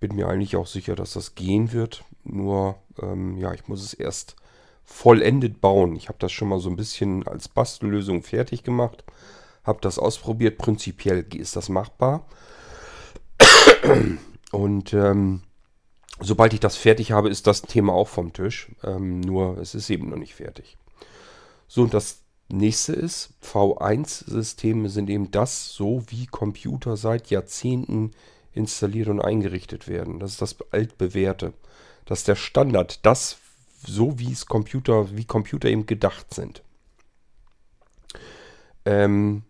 bin 0.01 0.15
mir 0.15 0.29
eigentlich 0.29 0.57
auch 0.57 0.67
sicher, 0.67 0.95
dass 0.95 1.15
das 1.15 1.35
gehen 1.35 1.73
wird. 1.73 2.05
Nur, 2.25 2.77
ähm, 3.01 3.37
ja, 3.39 3.53
ich 3.53 3.69
muss 3.69 3.83
es 3.83 3.95
erst 3.95 4.37
vollendet 4.85 5.61
bauen. 5.61 5.97
Ich 5.97 6.09
habe 6.09 6.19
das 6.19 6.33
schon 6.33 6.49
mal 6.49 6.61
so 6.61 6.69
ein 6.71 6.77
bisschen 6.77 7.27
als 7.27 7.49
Bastellösung 7.49 8.23
fertig 8.23 8.63
gemacht. 8.63 9.05
Habe 9.65 9.81
das 9.83 9.99
ausprobiert. 9.99 10.59
Prinzipiell 10.59 11.27
ist 11.35 11.57
das 11.57 11.69
machbar. 11.69 12.27
Und 14.53 14.93
ähm, 14.95 15.43
sobald 16.21 16.53
ich 16.53 16.61
das 16.61 16.77
fertig 16.77 17.13
habe, 17.13 17.29
ist 17.29 17.47
das 17.47 17.63
Thema 17.63 17.93
auch 17.93 18.09
vom 18.09 18.33
Tisch. 18.33 18.71
Ähm, 18.85 19.21
nur 19.21 19.59
es 19.59 19.75
ist 19.75 19.91
eben 19.91 20.11
noch 20.11 20.17
nicht 20.17 20.35
fertig. 20.35 20.77
So, 21.69 21.83
und 21.83 21.95
das 21.95 22.21
nächste 22.49 22.93
ist, 22.93 23.35
V1-Systeme 23.43 24.89
sind 24.89 25.11
eben 25.11 25.33
das, 25.33 25.73
so 25.73 26.05
wie 26.09 26.27
Computer 26.27 26.97
seit 26.97 27.29
Jahrzehnten 27.29 28.13
installiert 28.57 29.09
und 29.09 29.21
eingerichtet 29.21 29.87
werden. 29.87 30.19
Das 30.19 30.33
ist 30.33 30.43
das 30.43 30.57
altbewährte. 30.73 31.53
Das 32.05 32.21
ist 32.21 32.29
der 32.29 32.37
Standard, 32.37 33.05
das 33.05 33.39
so 33.85 34.19
wie 34.19 34.33
es 34.33 34.47
Computer, 34.47 35.17
wie 35.17 35.25
Computer 35.25 35.69
eben 35.69 35.87
gedacht 35.87 36.35
sind. 36.35 36.63
Ähm, 38.85 39.43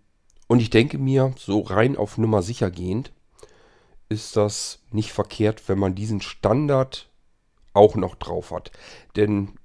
und 0.49 0.61
ich 0.61 0.71
denke 0.71 0.99
mir, 0.99 1.35
so 1.39 1.61
rein 1.61 1.97
auf 1.97 2.19
Nummer 2.19 2.43
sicher 2.43 2.71
gehend, 2.71 3.13
ist 4.09 4.37
das 4.37 4.81
nicht 4.91 5.13
verkehrt, 5.13 5.69
wenn 5.69 5.79
man 5.79 5.95
diesen 5.95 6.21
Standard 6.21 7.09
auch 7.73 7.97
noch 7.97 8.15
drauf 8.15 8.51
hat. 8.53 8.71
Denn 9.17 9.59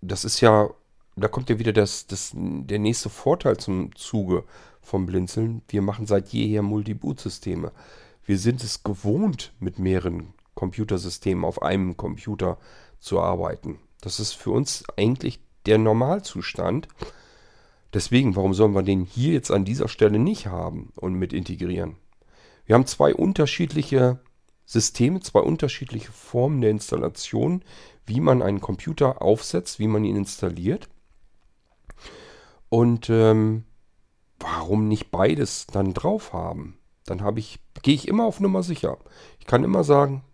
das 0.00 0.24
ist 0.24 0.40
ja, 0.40 0.70
da 1.16 1.28
kommt 1.28 1.50
ja 1.50 1.58
wieder 1.58 1.72
das, 1.72 2.06
das, 2.06 2.32
der 2.34 2.78
nächste 2.78 3.10
Vorteil 3.10 3.56
zum 3.58 3.94
Zuge 3.94 4.44
vom 4.80 5.06
Blinzeln. 5.06 5.62
Wir 5.68 5.82
machen 5.82 6.06
seit 6.06 6.28
jeher 6.28 6.62
Multi-Boot-Systeme. 6.62 7.72
Wir 8.24 8.38
sind 8.38 8.64
es 8.64 8.82
gewohnt, 8.82 9.52
mit 9.60 9.78
mehreren 9.78 10.32
Computersystemen 10.54 11.44
auf 11.44 11.62
einem 11.62 11.96
Computer 11.96 12.58
zu 12.98 13.20
arbeiten. 13.20 13.78
Das 14.00 14.20
ist 14.20 14.32
für 14.32 14.50
uns 14.50 14.84
eigentlich 14.96 15.40
der 15.66 15.78
Normalzustand. 15.78 16.88
Deswegen, 17.92 18.34
warum 18.34 18.54
sollen 18.54 18.74
wir 18.74 18.82
den 18.82 19.02
hier 19.02 19.32
jetzt 19.32 19.50
an 19.50 19.64
dieser 19.64 19.88
Stelle 19.88 20.18
nicht 20.18 20.46
haben 20.46 20.92
und 20.96 21.14
mit 21.14 21.32
integrieren? 21.32 21.96
Wir 22.66 22.74
haben 22.74 22.86
zwei 22.86 23.14
unterschiedliche 23.14 24.20
Systeme, 24.64 25.20
zwei 25.20 25.40
unterschiedliche 25.40 26.10
Formen 26.10 26.60
der 26.60 26.70
Installation, 26.70 27.62
wie 28.06 28.20
man 28.20 28.42
einen 28.42 28.60
Computer 28.60 29.22
aufsetzt, 29.22 29.78
wie 29.78 29.88
man 29.88 30.04
ihn 30.04 30.16
installiert. 30.16 30.88
Und 32.70 33.10
ähm, 33.10 33.64
warum 34.38 34.88
nicht 34.88 35.10
beides 35.10 35.66
dann 35.66 35.92
drauf 35.92 36.32
haben? 36.32 36.78
Dann 37.06 37.22
habe 37.22 37.40
ich, 37.40 37.60
gehe 37.82 37.94
ich 37.94 38.08
immer 38.08 38.24
auf 38.24 38.40
Nummer 38.40 38.62
sicher. 38.62 38.98
Ich 39.38 39.46
kann 39.46 39.64
immer 39.64 39.84
sagen, 39.84 40.24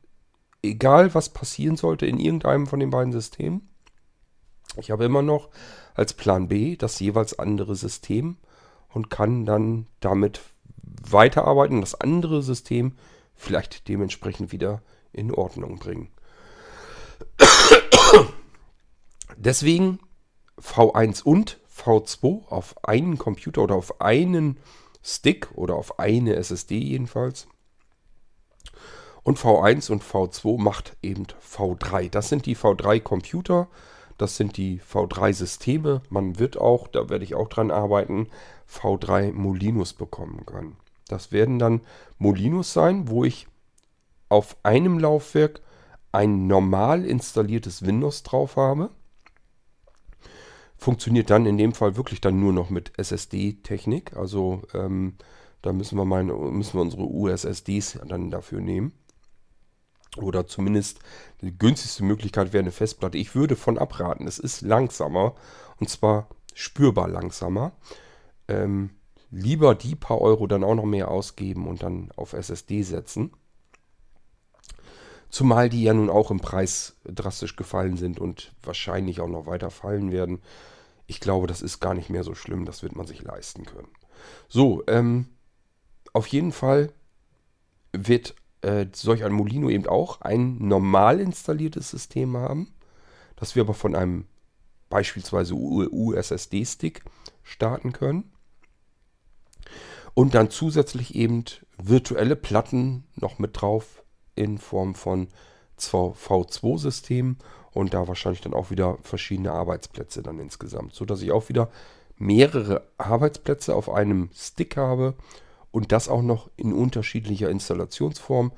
egal 0.63 1.15
was 1.15 1.31
passieren 1.31 1.77
sollte 1.77 2.07
in 2.07 2.19
irgendeinem 2.19 2.67
von 2.67 2.81
den 2.81 2.91
beiden 2.91 3.13
Systemen, 3.13 3.69
ich 4.77 4.91
habe 4.91 5.05
immer 5.05 5.23
noch 5.23 5.49
als 5.95 6.15
Plan 6.15 6.49
B 6.49 6.77
das 6.77 7.01
jeweils 7.01 7.39
andere 7.39 7.75
System 7.75 8.37
und 8.89 9.11
kann 9.11 9.47
dann 9.47 9.87
damit 9.99 10.41
weiterarbeiten 10.83 11.81
das 11.81 11.95
andere 11.95 12.43
System 12.43 12.97
vielleicht 13.35 13.89
dementsprechend 13.89 14.53
wieder 14.53 14.83
in 15.13 15.33
Ordnung 15.33 15.79
bringen. 15.79 16.09
Deswegen 19.37 19.99
V1 20.61 21.23
und 21.23 21.59
V2 21.75 22.47
auf 22.49 22.85
einen 22.85 23.19
Computer 23.19 23.63
oder 23.63 23.75
auf 23.75 24.01
einen 24.01 24.59
Stick 25.03 25.51
oder 25.55 25.77
auf 25.77 25.99
eine 25.99 26.37
SSD 26.37 26.79
jedenfalls. 26.79 27.47
Und 29.23 29.39
V1 29.39 29.91
und 29.91 30.03
V2 30.03 30.61
macht 30.61 30.97
eben 31.03 31.27
V3. 31.47 32.11
Das 32.11 32.29
sind 32.29 32.47
die 32.47 32.57
V3-Computer. 32.57 33.69
Das 34.19 34.37
sind 34.37 34.57
die 34.57 34.81
V3-Systeme. 34.81 36.03
Man 36.11 36.39
wird 36.39 36.59
auch, 36.59 36.89
da 36.89 37.09
werde 37.09 37.25
ich 37.25 37.35
auch 37.35 37.49
dran 37.49 37.71
arbeiten, 37.71 38.29
V3 38.69 39.33
Molinos 39.33 39.93
bekommen 39.93 40.45
können. 40.47 40.77
Das 41.09 41.33
werden 41.33 41.59
dann 41.59 41.81
Molinos 42.19 42.73
sein, 42.73 43.09
wo 43.09 43.25
ich 43.25 43.47
auf 44.29 44.57
einem 44.63 44.99
Laufwerk 44.99 45.61
ein 46.13 46.47
normal 46.47 47.05
installiertes 47.05 47.85
Windows 47.85 48.23
drauf 48.23 48.57
habe. 48.57 48.91
Funktioniert 50.81 51.29
dann 51.29 51.45
in 51.45 51.59
dem 51.59 51.75
Fall 51.75 51.97
wirklich 51.97 52.23
dann 52.23 52.41
nur 52.41 52.55
noch 52.55 52.71
mit 52.71 52.99
SSD-Technik. 52.99 54.17
Also 54.17 54.63
ähm, 54.73 55.17
da 55.61 55.75
müssen 55.75 55.99
wir, 55.99 56.07
mal, 56.07 56.25
müssen 56.25 56.73
wir 56.73 56.81
unsere 56.81 57.03
USSDs 57.03 57.99
dann 58.09 58.31
dafür 58.31 58.63
nehmen. 58.63 58.93
Oder 60.17 60.47
zumindest 60.47 61.01
die 61.43 61.57
günstigste 61.57 62.03
Möglichkeit 62.03 62.55
wäre 62.55 62.63
eine 62.63 62.73
Festplatte. 62.73 63.19
Ich 63.19 63.35
würde 63.35 63.57
von 63.57 63.77
abraten. 63.77 64.27
Es 64.27 64.39
ist 64.39 64.63
langsamer 64.63 65.35
und 65.79 65.91
zwar 65.91 66.31
spürbar 66.55 67.09
langsamer. 67.09 67.73
Ähm, 68.49 68.89
lieber 69.31 69.75
die 69.75 69.97
paar 69.97 70.23
Euro 70.23 70.47
dann 70.47 70.65
auch 70.65 70.77
noch 70.77 70.87
mehr 70.87 71.11
ausgeben 71.11 71.69
und 71.69 71.83
dann 71.83 72.11
auf 72.17 72.33
SSD 72.33 72.85
setzen. 72.85 73.33
Zumal 75.29 75.69
die 75.69 75.85
ja 75.85 75.93
nun 75.93 76.09
auch 76.09 76.31
im 76.31 76.41
Preis 76.41 76.97
drastisch 77.05 77.55
gefallen 77.55 77.97
sind 77.99 78.19
und 78.19 78.53
wahrscheinlich 78.63 79.21
auch 79.21 79.29
noch 79.29 79.45
weiter 79.45 79.71
fallen 79.71 80.11
werden. 80.11 80.41
Ich 81.11 81.19
glaube, 81.19 81.49
das 81.49 81.61
ist 81.61 81.81
gar 81.81 81.93
nicht 81.95 82.09
mehr 82.09 82.23
so 82.23 82.37
schlimm. 82.37 82.65
Das 82.65 82.85
wird 82.85 82.95
man 82.95 83.05
sich 83.05 83.21
leisten 83.21 83.67
können. 83.67 83.89
So, 84.49 84.85
ähm, 84.87 85.27
auf 86.13 86.29
jeden 86.29 86.53
Fall 86.53 86.93
wird 87.93 88.37
äh, 88.61 88.87
solch 88.93 89.25
ein 89.25 89.33
Molino 89.33 89.71
eben 89.71 89.89
auch 89.89 90.21
ein 90.21 90.59
normal 90.59 91.19
installiertes 91.19 91.91
System 91.91 92.37
haben, 92.37 92.73
das 93.35 93.57
wir 93.57 93.65
aber 93.65 93.75
von 93.75 93.97
einem 93.97 94.27
beispielsweise 94.89 95.55
USSD-Stick 95.55 97.03
starten 97.43 97.93
können. 97.93 98.31
Und 100.15 100.35
dann 100.35 100.49
zusätzlich 100.49 101.17
eben 101.17 101.45
virtuelle 101.77 102.37
Platten 102.37 103.03
noch 103.17 103.41
mit 103.41 103.61
drauf 103.61 104.05
in 104.37 104.59
Form 104.59 104.95
von 104.95 105.27
V2-Systemen 105.77 107.39
und 107.73 107.95
da 107.95 108.09
wahrscheinlich 108.09 108.41
dann 108.41 108.55
auch 108.55 108.71
wieder 108.71 108.99
verschiedene 109.03 109.53
Arbeitsplätze 109.53 110.23
dann 110.23 110.39
insgesamt, 110.39 110.95
so 110.95 111.05
dass 111.05 111.23
ich 111.23 111.33
auch 111.33 111.49
wieder 111.49 111.71
mehrere 112.17 112.87
Arbeitsplätze 112.99 113.75
auf 113.75 113.89
einem 113.89 114.31
Stick 114.35 114.77
habe 114.77 115.15
und 115.71 115.93
das 115.93 116.09
auch 116.09 116.23
noch 116.23 116.51
in 116.57 116.73
unterschiedlicher 116.73 117.49
Installationsform, 117.49 118.53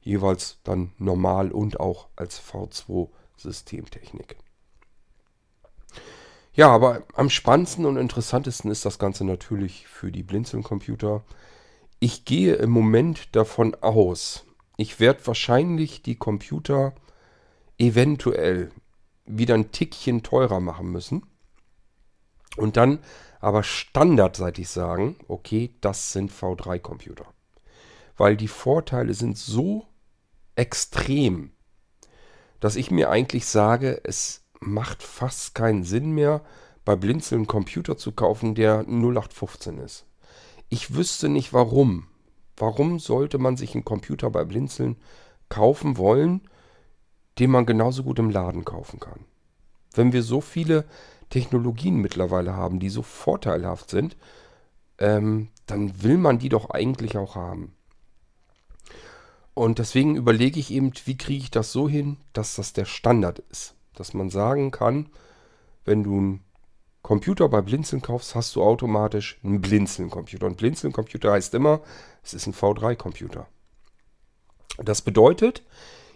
jeweils 0.00 0.58
dann 0.64 0.92
normal 0.98 1.50
und 1.50 1.80
auch 1.80 2.08
als 2.16 2.40
V2 2.40 3.08
Systemtechnik. 3.36 4.36
Ja, 6.52 6.70
aber 6.70 7.04
am 7.14 7.30
spannendsten 7.30 7.84
und 7.86 7.96
interessantesten 7.96 8.70
ist 8.70 8.84
das 8.84 8.98
Ganze 8.98 9.24
natürlich 9.24 9.86
für 9.86 10.10
die 10.10 10.24
Blinzeln-Computer. 10.24 11.22
Ich 12.00 12.24
gehe 12.24 12.54
im 12.54 12.70
Moment 12.70 13.34
davon 13.36 13.76
aus, 13.80 14.44
ich 14.76 15.00
werde 15.00 15.26
wahrscheinlich 15.26 16.02
die 16.02 16.16
Computer 16.16 16.94
eventuell 17.78 18.70
wieder 19.24 19.54
ein 19.54 19.72
Tickchen 19.72 20.22
teurer 20.22 20.60
machen 20.60 20.90
müssen. 20.90 21.26
Und 22.56 22.76
dann 22.76 22.98
aber 23.40 23.62
standardseitig 23.62 24.68
sagen, 24.68 25.16
okay, 25.28 25.74
das 25.80 26.12
sind 26.12 26.32
V3-Computer. 26.32 27.26
Weil 28.16 28.36
die 28.36 28.48
Vorteile 28.48 29.14
sind 29.14 29.38
so 29.38 29.86
extrem, 30.56 31.52
dass 32.58 32.74
ich 32.74 32.90
mir 32.90 33.10
eigentlich 33.10 33.46
sage, 33.46 34.00
es 34.02 34.44
macht 34.58 35.04
fast 35.04 35.54
keinen 35.54 35.84
Sinn 35.84 36.10
mehr, 36.12 36.42
bei 36.84 36.96
Blinzeln 36.96 37.40
einen 37.40 37.46
Computer 37.46 37.96
zu 37.96 38.12
kaufen, 38.12 38.54
der 38.54 38.80
0815 38.88 39.78
ist. 39.78 40.06
Ich 40.68 40.94
wüsste 40.94 41.28
nicht 41.28 41.52
warum. 41.52 42.08
Warum 42.56 42.98
sollte 42.98 43.38
man 43.38 43.56
sich 43.56 43.74
einen 43.74 43.84
Computer 43.84 44.30
bei 44.30 44.44
Blinzeln 44.44 44.96
kaufen 45.48 45.96
wollen, 45.96 46.48
den 47.38 47.50
man 47.50 47.66
genauso 47.66 48.02
gut 48.02 48.18
im 48.18 48.30
Laden 48.30 48.64
kaufen 48.64 49.00
kann? 49.00 49.20
Wenn 49.94 50.12
wir 50.12 50.22
so 50.22 50.40
viele 50.40 50.84
Technologien 51.30 51.96
mittlerweile 51.96 52.54
haben, 52.54 52.80
die 52.80 52.88
so 52.88 53.02
vorteilhaft 53.02 53.90
sind, 53.90 54.16
ähm, 54.98 55.48
dann 55.66 56.02
will 56.02 56.18
man 56.18 56.38
die 56.38 56.48
doch 56.48 56.70
eigentlich 56.70 57.16
auch 57.16 57.34
haben. 57.34 57.74
Und 59.54 59.78
deswegen 59.78 60.16
überlege 60.16 60.60
ich 60.60 60.70
eben, 60.70 60.92
wie 61.04 61.18
kriege 61.18 61.42
ich 61.42 61.50
das 61.50 61.72
so 61.72 61.88
hin, 61.88 62.16
dass 62.32 62.54
das 62.54 62.72
der 62.72 62.84
Standard 62.84 63.40
ist. 63.50 63.74
Dass 63.94 64.14
man 64.14 64.30
sagen 64.30 64.70
kann, 64.70 65.08
wenn 65.84 66.04
du 66.04 66.16
einen 66.16 66.44
Computer 67.02 67.48
bei 67.48 67.60
Blinzeln 67.60 68.00
kaufst, 68.00 68.34
hast 68.34 68.54
du 68.54 68.62
automatisch 68.62 69.38
einen 69.42 69.60
Blinzeln-Computer. 69.60 70.46
Und 70.46 70.58
Blinzeln-Computer 70.58 71.32
heißt 71.32 71.54
immer, 71.54 71.80
es 72.22 72.34
ist 72.34 72.46
ein 72.46 72.54
V3-Computer. 72.54 73.48
Das 74.76 75.02
bedeutet, 75.02 75.64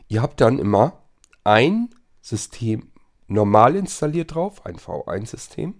ihr 0.06 0.22
habt 0.22 0.40
dann 0.40 0.58
immer 0.58 1.01
ein 1.44 1.90
System 2.20 2.90
normal 3.26 3.76
installiert 3.76 4.34
drauf, 4.34 4.64
ein 4.66 4.76
V1-System. 4.76 5.74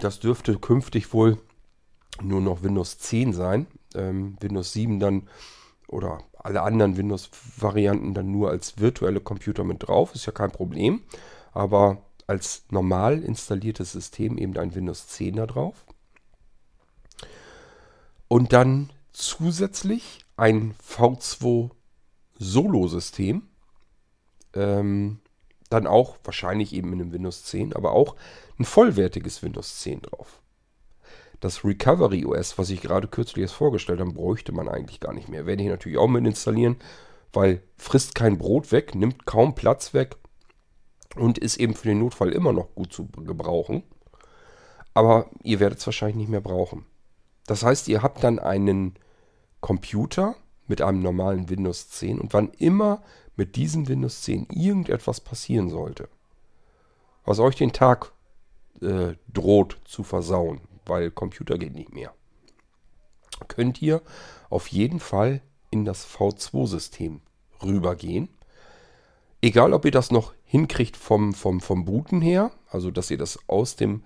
Das 0.00 0.20
dürfte 0.20 0.58
künftig 0.58 1.12
wohl 1.12 1.38
nur 2.22 2.40
noch 2.40 2.62
Windows 2.62 2.98
10 2.98 3.32
sein. 3.32 3.66
Ähm, 3.94 4.36
Windows 4.40 4.72
7 4.72 5.00
dann 5.00 5.28
oder 5.88 6.18
alle 6.34 6.62
anderen 6.62 6.96
Windows-Varianten 6.96 8.14
dann 8.14 8.30
nur 8.30 8.50
als 8.50 8.78
virtuelle 8.78 9.20
Computer 9.20 9.64
mit 9.64 9.86
drauf. 9.86 10.14
Ist 10.14 10.26
ja 10.26 10.32
kein 10.32 10.50
Problem. 10.50 11.02
Aber 11.52 12.02
als 12.26 12.64
normal 12.70 13.22
installiertes 13.22 13.92
System 13.92 14.38
eben 14.38 14.56
ein 14.58 14.74
Windows 14.74 15.08
10 15.08 15.36
da 15.36 15.46
drauf. 15.46 15.86
Und 18.28 18.52
dann 18.52 18.90
zusätzlich 19.12 20.24
ein 20.36 20.74
V2 20.82 21.70
Solo-System 22.38 23.42
ähm, 24.54 25.20
dann 25.70 25.86
auch 25.86 26.16
wahrscheinlich 26.24 26.72
eben 26.72 26.92
in 26.92 27.00
einem 27.00 27.12
Windows 27.12 27.44
10, 27.44 27.74
aber 27.74 27.92
auch 27.92 28.16
ein 28.58 28.64
vollwertiges 28.64 29.42
Windows 29.42 29.80
10 29.80 30.02
drauf. 30.02 30.40
Das 31.40 31.64
Recovery 31.64 32.24
OS, 32.24 32.58
was 32.58 32.70
ich 32.70 32.80
gerade 32.80 33.08
kürzlich 33.08 33.42
erst 33.42 33.54
vorgestellt 33.54 34.00
habe, 34.00 34.12
bräuchte 34.12 34.52
man 34.52 34.68
eigentlich 34.68 35.00
gar 35.00 35.12
nicht 35.12 35.28
mehr. 35.28 35.46
Werde 35.46 35.62
ich 35.62 35.68
natürlich 35.68 35.98
auch 35.98 36.08
mit 36.08 36.24
installieren, 36.24 36.76
weil 37.32 37.62
frisst 37.76 38.14
kein 38.14 38.38
Brot 38.38 38.72
weg, 38.72 38.94
nimmt 38.94 39.26
kaum 39.26 39.54
Platz 39.54 39.92
weg 39.92 40.16
und 41.16 41.38
ist 41.38 41.58
eben 41.58 41.74
für 41.74 41.88
den 41.88 41.98
Notfall 41.98 42.32
immer 42.32 42.52
noch 42.52 42.74
gut 42.74 42.92
zu 42.92 43.08
gebrauchen. 43.08 43.82
Aber 44.94 45.28
ihr 45.42 45.60
werdet 45.60 45.80
es 45.80 45.86
wahrscheinlich 45.86 46.16
nicht 46.16 46.30
mehr 46.30 46.40
brauchen. 46.40 46.86
Das 47.46 47.62
heißt, 47.62 47.88
ihr 47.88 48.02
habt 48.02 48.22
dann 48.22 48.38
einen 48.38 48.94
Computer 49.60 50.36
mit 50.66 50.82
einem 50.82 51.00
normalen 51.00 51.48
Windows 51.50 51.90
10 51.90 52.20
und 52.20 52.32
wann 52.32 52.50
immer 52.58 53.02
mit 53.36 53.56
diesem 53.56 53.88
Windows 53.88 54.22
10 54.22 54.48
irgendetwas 54.50 55.20
passieren 55.20 55.68
sollte, 55.68 56.08
was 57.24 57.38
euch 57.38 57.56
den 57.56 57.72
Tag 57.72 58.12
äh, 58.80 59.14
droht 59.32 59.80
zu 59.84 60.04
versauen, 60.04 60.60
weil 60.86 61.10
Computer 61.10 61.58
geht 61.58 61.74
nicht 61.74 61.92
mehr, 61.92 62.12
könnt 63.48 63.82
ihr 63.82 64.02
auf 64.50 64.68
jeden 64.68 65.00
Fall 65.00 65.42
in 65.70 65.84
das 65.84 66.06
V2-System 66.06 67.20
rübergehen. 67.62 68.28
Egal, 69.42 69.72
ob 69.72 69.84
ihr 69.84 69.90
das 69.90 70.10
noch 70.10 70.32
hinkriegt 70.44 70.96
vom, 70.96 71.34
vom, 71.34 71.60
vom 71.60 71.84
Booten 71.84 72.20
her, 72.20 72.52
also 72.70 72.90
dass 72.90 73.10
ihr 73.10 73.18
das 73.18 73.38
aus 73.48 73.76
dem 73.76 74.02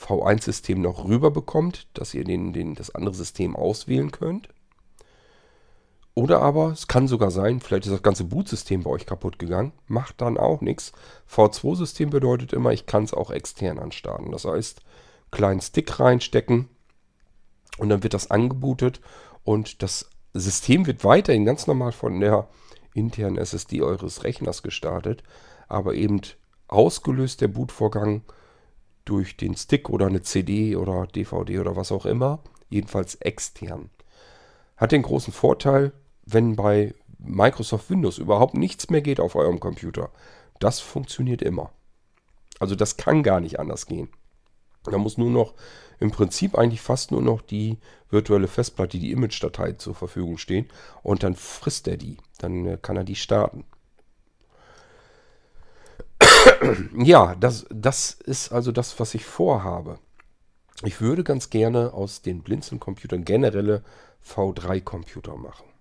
V1-System 0.00 0.80
noch 0.80 1.04
rüber 1.04 1.30
bekommt, 1.30 1.86
dass 1.94 2.14
ihr 2.14 2.24
den, 2.24 2.52
den, 2.52 2.74
das 2.74 2.94
andere 2.94 3.14
System 3.14 3.54
auswählen 3.54 4.10
könnt. 4.10 4.48
Oder 6.16 6.40
aber 6.42 6.70
es 6.70 6.86
kann 6.86 7.08
sogar 7.08 7.32
sein, 7.32 7.60
vielleicht 7.60 7.86
ist 7.86 7.92
das 7.92 8.02
ganze 8.02 8.24
Bootsystem 8.24 8.84
bei 8.84 8.90
euch 8.90 9.04
kaputt 9.04 9.38
gegangen. 9.38 9.72
Macht 9.88 10.20
dann 10.20 10.38
auch 10.38 10.60
nichts. 10.60 10.92
V2-System 11.28 12.10
bedeutet 12.10 12.52
immer, 12.52 12.72
ich 12.72 12.86
kann 12.86 13.02
es 13.02 13.12
auch 13.12 13.30
extern 13.32 13.80
anstarten. 13.80 14.30
Das 14.30 14.44
heißt, 14.44 14.80
kleinen 15.32 15.60
Stick 15.60 15.98
reinstecken 15.98 16.68
und 17.78 17.88
dann 17.88 18.04
wird 18.04 18.14
das 18.14 18.30
angebootet 18.30 19.00
und 19.42 19.82
das 19.82 20.08
System 20.32 20.86
wird 20.86 21.02
weiterhin 21.02 21.44
ganz 21.44 21.66
normal 21.66 21.92
von 21.92 22.20
der 22.20 22.48
internen 22.94 23.36
SSD 23.36 23.82
eures 23.82 24.22
Rechners 24.22 24.62
gestartet, 24.62 25.24
aber 25.68 25.94
eben 25.94 26.20
ausgelöst 26.68 27.40
der 27.40 27.48
Bootvorgang 27.48 28.22
durch 29.04 29.36
den 29.36 29.56
Stick 29.56 29.90
oder 29.90 30.06
eine 30.06 30.22
CD 30.22 30.76
oder 30.76 31.06
DVD 31.06 31.58
oder 31.58 31.76
was 31.76 31.92
auch 31.92 32.06
immer, 32.06 32.38
jedenfalls 32.70 33.16
extern. 33.16 33.90
Hat 34.76 34.92
den 34.92 35.02
großen 35.02 35.32
Vorteil, 35.32 35.92
wenn 36.26 36.56
bei 36.56 36.94
Microsoft 37.18 37.90
Windows 37.90 38.18
überhaupt 38.18 38.54
nichts 38.54 38.90
mehr 38.90 39.00
geht 39.00 39.20
auf 39.20 39.34
eurem 39.34 39.60
Computer. 39.60 40.10
Das 40.58 40.80
funktioniert 40.80 41.42
immer. 41.42 41.72
Also 42.60 42.74
das 42.74 42.96
kann 42.96 43.22
gar 43.22 43.40
nicht 43.40 43.58
anders 43.58 43.86
gehen. 43.86 44.08
Da 44.84 44.98
muss 44.98 45.18
nur 45.18 45.30
noch 45.30 45.54
im 45.98 46.10
Prinzip 46.10 46.56
eigentlich 46.56 46.80
fast 46.80 47.10
nur 47.10 47.22
noch 47.22 47.40
die 47.40 47.78
virtuelle 48.10 48.48
Festplatte, 48.48 48.98
die 48.98 49.12
Image-Datei 49.12 49.72
zur 49.72 49.94
Verfügung 49.94 50.38
stehen 50.38 50.68
und 51.02 51.22
dann 51.22 51.34
frisst 51.34 51.88
er 51.88 51.96
die. 51.96 52.18
Dann 52.38 52.66
äh, 52.66 52.78
kann 52.80 52.96
er 52.96 53.04
die 53.04 53.16
starten. 53.16 53.64
ja, 56.96 57.34
das, 57.36 57.66
das 57.70 58.12
ist 58.12 58.52
also 58.52 58.72
das, 58.72 59.00
was 59.00 59.14
ich 59.14 59.24
vorhabe. 59.24 59.98
Ich 60.82 61.00
würde 61.00 61.24
ganz 61.24 61.50
gerne 61.50 61.94
aus 61.94 62.20
den 62.20 62.42
Blinzeln-Computern 62.42 63.24
generelle 63.24 63.82
V3-Computer 64.26 65.36
machen 65.36 65.73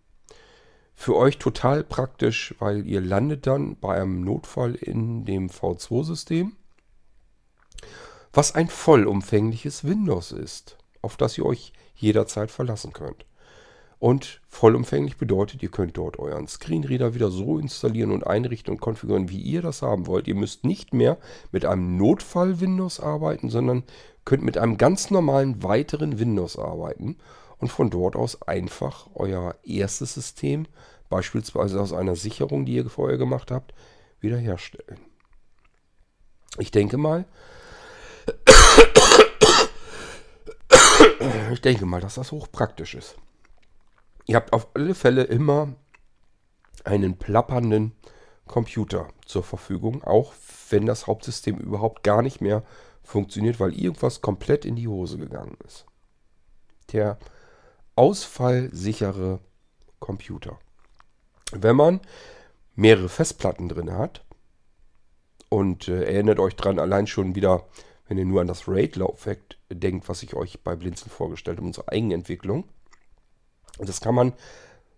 für 0.95 1.15
euch 1.15 1.37
total 1.37 1.83
praktisch, 1.83 2.55
weil 2.59 2.85
ihr 2.85 3.01
landet 3.01 3.47
dann 3.47 3.75
bei 3.75 4.01
einem 4.01 4.21
Notfall 4.21 4.75
in 4.75 5.25
dem 5.25 5.49
V2-System, 5.49 6.53
was 8.31 8.55
ein 8.55 8.69
vollumfängliches 8.69 9.83
Windows 9.83 10.31
ist, 10.31 10.77
auf 11.01 11.17
das 11.17 11.37
ihr 11.37 11.45
euch 11.45 11.73
jederzeit 11.95 12.51
verlassen 12.51 12.93
könnt. 12.93 13.25
Und 13.99 14.41
vollumfänglich 14.49 15.15
bedeutet, 15.15 15.63
ihr 15.63 15.71
könnt 15.71 15.95
dort 15.95 16.19
euren 16.19 16.47
Screenreader 16.47 17.13
wieder 17.13 17.31
so 17.31 17.57
installieren 17.57 18.11
und 18.11 18.27
einrichten 18.27 18.73
und 18.73 18.81
konfigurieren, 18.81 19.29
wie 19.29 19.39
ihr 19.39 19.61
das 19.61 19.81
haben 19.81 20.07
wollt. 20.07 20.27
Ihr 20.27 20.35
müsst 20.35 20.65
nicht 20.65 20.93
mehr 20.93 21.17
mit 21.53 21.63
einem 21.63 21.95
Notfall-Windows 21.95 22.99
arbeiten, 22.99 23.49
sondern 23.49 23.83
könnt 24.25 24.43
mit 24.43 24.57
einem 24.57 24.77
ganz 24.77 25.09
normalen 25.09 25.63
weiteren 25.63 26.19
Windows 26.19 26.59
arbeiten 26.59 27.15
und 27.63 27.69
von 27.69 27.89
dort 27.89 28.17
aus 28.17 28.41
einfach 28.41 29.07
euer 29.13 29.55
erstes 29.63 30.15
System, 30.15 30.67
beispielsweise 31.07 31.79
aus 31.79 31.93
einer 31.93 32.17
Sicherung, 32.17 32.65
die 32.65 32.73
ihr 32.75 32.89
vorher 32.89 33.17
gemacht 33.17 33.51
habt, 33.51 33.73
wiederherstellen. 34.19 34.99
Ich 36.57 36.71
denke 36.71 36.97
mal, 36.97 37.23
ich 41.53 41.61
denke 41.61 41.85
mal, 41.85 42.01
dass 42.01 42.15
das 42.15 42.33
hochpraktisch 42.33 42.95
ist. 42.95 43.15
Ihr 44.25 44.35
habt 44.35 44.51
auf 44.51 44.67
alle 44.73 44.93
Fälle 44.93 45.23
immer 45.23 45.73
einen 46.83 47.17
plappernden 47.17 47.93
Computer 48.45 49.07
zur 49.25 49.43
Verfügung, 49.43 50.03
auch 50.03 50.33
wenn 50.69 50.85
das 50.85 51.07
Hauptsystem 51.07 51.59
überhaupt 51.59 52.03
gar 52.03 52.23
nicht 52.23 52.41
mehr 52.41 52.63
funktioniert, 53.03 53.61
weil 53.61 53.73
irgendwas 53.73 54.19
komplett 54.19 54.65
in 54.65 54.75
die 54.75 54.89
Hose 54.89 55.17
gegangen 55.17 55.55
ist. 55.65 55.85
Der 56.91 57.17
ausfallsichere 57.95 59.39
Computer. 59.99 60.59
Wenn 61.51 61.75
man 61.75 62.01
mehrere 62.75 63.09
Festplatten 63.09 63.69
drin 63.69 63.93
hat 63.93 64.23
und 65.49 65.87
äh, 65.87 66.03
erinnert 66.03 66.39
euch 66.39 66.55
dran, 66.55 66.79
allein 66.79 67.07
schon 67.07 67.35
wieder, 67.35 67.67
wenn 68.07 68.17
ihr 68.17 68.25
nur 68.25 68.41
an 68.41 68.47
das 68.47 68.67
RAID-Laufwerk 68.67 69.39
denkt, 69.71 70.09
was 70.09 70.23
ich 70.23 70.33
euch 70.33 70.61
bei 70.63 70.75
Blinzeln 70.75 71.11
vorgestellt 71.11 71.57
habe, 71.57 71.67
unsere 71.67 71.89
Eigenentwicklung. 71.89 72.65
Das 73.79 74.01
kann 74.01 74.15
man 74.15 74.33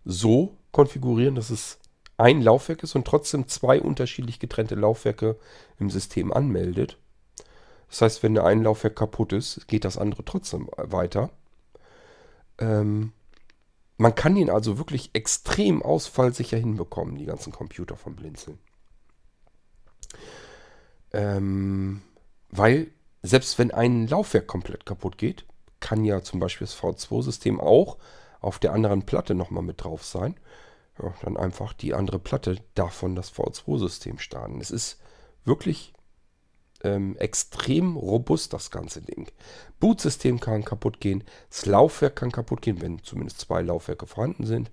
so 0.03 0.57
konfigurieren, 0.71 1.35
dass 1.35 1.49
es 1.49 1.79
ein 2.17 2.41
Laufwerk 2.41 2.83
ist 2.83 2.95
und 2.95 3.05
trotzdem 3.05 3.47
zwei 3.47 3.81
unterschiedlich 3.81 4.39
getrennte 4.39 4.75
Laufwerke 4.75 5.37
im 5.79 5.89
System 5.89 6.31
anmeldet. 6.31 6.97
Das 7.89 8.01
heißt, 8.01 8.23
wenn 8.23 8.37
ein 8.37 8.63
Laufwerk 8.63 8.95
kaputt 8.95 9.33
ist, 9.33 9.67
geht 9.67 9.85
das 9.85 9.97
andere 9.97 10.23
trotzdem 10.23 10.69
weiter. 10.77 11.29
Ähm, 12.59 13.13
man 13.97 14.15
kann 14.15 14.35
ihn 14.35 14.49
also 14.49 14.77
wirklich 14.77 15.11
extrem 15.13 15.81
ausfallsicher 15.81 16.57
hinbekommen, 16.57 17.17
die 17.17 17.25
ganzen 17.25 17.53
Computer 17.53 17.95
vom 17.95 18.15
Blinzeln. 18.15 18.59
Ähm, 21.13 22.01
weil 22.49 22.91
selbst 23.23 23.57
wenn 23.57 23.71
ein 23.71 24.07
Laufwerk 24.07 24.47
komplett 24.47 24.85
kaputt 24.85 25.17
geht, 25.17 25.45
kann 25.79 26.03
ja 26.03 26.21
zum 26.21 26.39
Beispiel 26.39 26.67
das 26.67 26.77
V2-System 26.77 27.59
auch 27.59 27.97
auf 28.41 28.59
der 28.59 28.73
anderen 28.73 29.05
Platte 29.05 29.33
nochmal 29.33 29.63
mit 29.63 29.83
drauf 29.83 30.03
sein. 30.03 30.35
ja, 31.01 31.13
dann 31.23 31.37
einfach 31.37 31.73
die 31.73 31.93
andere 31.93 32.19
Platte 32.19 32.57
davon 32.75 33.15
das 33.15 33.33
V2-System 33.33 34.19
starten. 34.19 34.61
Es 34.61 34.71
ist 34.71 34.99
wirklich 35.43 35.94
ähm, 36.85 37.17
extrem 37.17 37.97
robust, 37.97 38.53
das 38.53 38.69
ganze 38.69 39.01
Ding. 39.01 39.27
Bootsystem 39.79 40.39
kann 40.39 40.63
kaputt 40.63 40.99
gehen, 40.99 41.23
das 41.49 41.65
Laufwerk 41.65 42.15
kann 42.15 42.31
kaputt 42.31 42.61
gehen, 42.61 42.81
wenn 42.81 43.03
zumindest 43.03 43.41
zwei 43.41 43.61
Laufwerke 43.61 44.05
vorhanden 44.05 44.45
sind. 44.45 44.71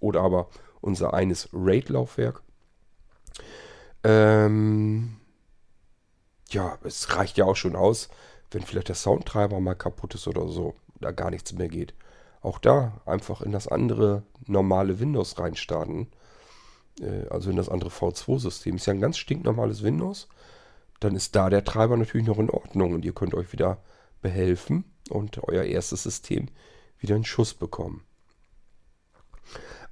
Oder 0.00 0.20
aber 0.22 0.48
unser 0.80 1.14
eines 1.14 1.48
RAID-Laufwerk. 1.52 2.42
Ähm, 4.02 5.16
ja, 6.50 6.78
es 6.82 7.16
reicht 7.16 7.38
ja 7.38 7.44
auch 7.46 7.56
schon 7.56 7.76
aus, 7.76 8.08
wenn 8.50 8.62
vielleicht 8.62 8.88
der 8.88 8.96
Soundtreiber 8.96 9.60
mal 9.60 9.74
kaputt 9.74 10.14
ist 10.14 10.28
oder 10.28 10.48
so, 10.48 10.74
da 11.00 11.12
gar 11.12 11.30
nichts 11.30 11.52
mehr 11.52 11.68
geht. 11.68 11.94
Auch 12.42 12.58
da 12.58 13.00
einfach 13.06 13.40
in 13.40 13.52
das 13.52 13.68
andere 13.68 14.24
normale 14.46 15.00
Windows 15.00 15.38
reinstarten. 15.38 16.08
Äh, 17.00 17.28
also 17.30 17.50
in 17.50 17.56
das 17.56 17.68
andere 17.68 17.90
V2-System. 17.90 18.76
Ist 18.76 18.86
ja 18.86 18.92
ein 18.92 19.00
ganz 19.00 19.16
stinknormales 19.16 19.82
Windows. 19.82 20.28
Dann 21.00 21.16
ist 21.16 21.36
da 21.36 21.50
der 21.50 21.64
Treiber 21.64 21.96
natürlich 21.96 22.26
noch 22.26 22.38
in 22.38 22.50
Ordnung 22.50 22.94
und 22.94 23.04
ihr 23.04 23.12
könnt 23.12 23.34
euch 23.34 23.52
wieder 23.52 23.82
behelfen 24.22 24.84
und 25.10 25.42
euer 25.44 25.64
erstes 25.64 26.02
System 26.02 26.48
wieder 26.98 27.16
in 27.16 27.24
Schuss 27.24 27.54
bekommen. 27.54 28.02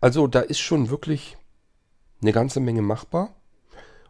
Also 0.01 0.27
da 0.27 0.41
ist 0.41 0.61
schon 0.61 0.91
wirklich 0.91 1.37
eine 2.23 2.33
ganze 2.33 2.61
Menge 2.61 2.83
machbar. 2.83 3.35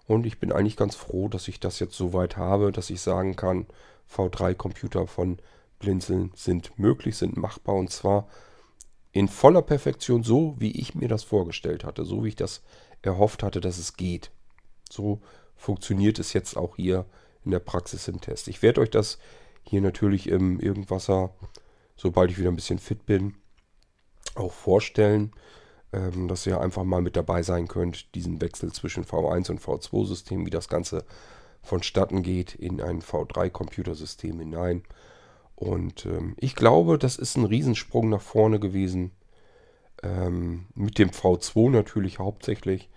Und 0.06 0.26
ich 0.26 0.38
bin 0.38 0.52
eigentlich 0.52 0.76
ganz 0.76 0.94
froh, 0.94 1.28
dass 1.28 1.48
ich 1.48 1.60
das 1.60 1.78
jetzt 1.78 1.94
so 1.94 2.12
weit 2.12 2.36
habe, 2.36 2.72
dass 2.72 2.90
ich 2.90 3.00
sagen 3.00 3.36
kann, 3.36 3.66
V3-Computer 4.10 5.06
von 5.06 5.38
Blinzeln 5.78 6.32
sind 6.34 6.78
möglich, 6.78 7.16
sind 7.16 7.36
machbar 7.36 7.74
und 7.74 7.90
zwar 7.90 8.28
in 9.12 9.28
voller 9.28 9.62
Perfektion, 9.62 10.22
so 10.22 10.54
wie 10.58 10.72
ich 10.72 10.94
mir 10.94 11.08
das 11.08 11.22
vorgestellt 11.22 11.84
hatte, 11.84 12.04
so 12.04 12.24
wie 12.24 12.28
ich 12.28 12.36
das 12.36 12.62
erhofft 13.02 13.42
hatte, 13.42 13.60
dass 13.60 13.78
es 13.78 13.96
geht. 13.96 14.30
So 14.90 15.20
funktioniert 15.62 16.18
es 16.18 16.32
jetzt 16.32 16.56
auch 16.56 16.76
hier 16.76 17.06
in 17.44 17.50
der 17.50 17.60
Praxis 17.60 18.08
im 18.08 18.20
Test. 18.20 18.48
Ich 18.48 18.62
werde 18.62 18.80
euch 18.80 18.90
das 18.90 19.18
hier 19.62 19.80
natürlich 19.80 20.28
im 20.28 20.60
Irgendwasser, 20.60 21.30
sobald 21.96 22.30
ich 22.30 22.38
wieder 22.38 22.50
ein 22.50 22.56
bisschen 22.56 22.78
fit 22.78 23.06
bin, 23.06 23.34
auch 24.34 24.52
vorstellen 24.52 25.32
ähm, 25.92 26.28
dass 26.28 26.46
ihr 26.46 26.60
einfach 26.60 26.84
mal 26.84 27.02
mit 27.02 27.16
dabei 27.16 27.42
sein 27.42 27.68
könnt, 27.68 28.14
diesen 28.14 28.40
Wechsel 28.40 28.72
zwischen 28.72 29.04
V1 29.04 29.50
und 29.50 29.60
V2-System, 29.60 30.46
wie 30.46 30.50
das 30.50 30.68
Ganze 30.68 31.04
vonstatten 31.60 32.22
geht 32.22 32.54
in 32.54 32.80
ein 32.80 33.02
V3-Computersystem 33.02 34.38
hinein. 34.38 34.82
Und 35.54 36.06
ähm, 36.06 36.34
ich 36.38 36.56
glaube, 36.56 36.98
das 36.98 37.16
ist 37.16 37.36
ein 37.36 37.44
Riesensprung 37.44 38.08
nach 38.08 38.22
vorne 38.22 38.58
gewesen. 38.58 39.12
Ähm, 40.02 40.66
mit 40.74 40.98
dem 40.98 41.10
V2 41.10 41.70
natürlich 41.70 42.18
hauptsächlich. 42.18 42.88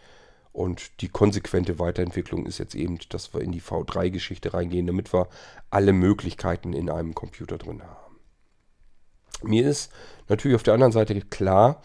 Und 0.55 1.01
die 1.01 1.09
konsequente 1.09 1.79
Weiterentwicklung 1.79 2.45
ist 2.45 2.59
jetzt 2.59 2.75
eben, 2.75 2.97
dass 3.09 3.33
wir 3.33 3.41
in 3.41 3.51
die 3.51 3.61
V3-Geschichte 3.61 4.53
reingehen, 4.53 4.87
damit 4.87 5.13
wir 5.13 5.27
alle 5.69 5.91
Möglichkeiten 5.91 6.71
in 6.71 6.89
einem 6.89 7.13
Computer 7.13 7.57
drin 7.57 7.83
haben. 7.83 8.15
Mir 9.43 9.67
ist 9.67 9.91
natürlich 10.29 10.55
auf 10.55 10.63
der 10.63 10.73
anderen 10.73 10.93
Seite 10.93 11.19
klar, 11.19 11.81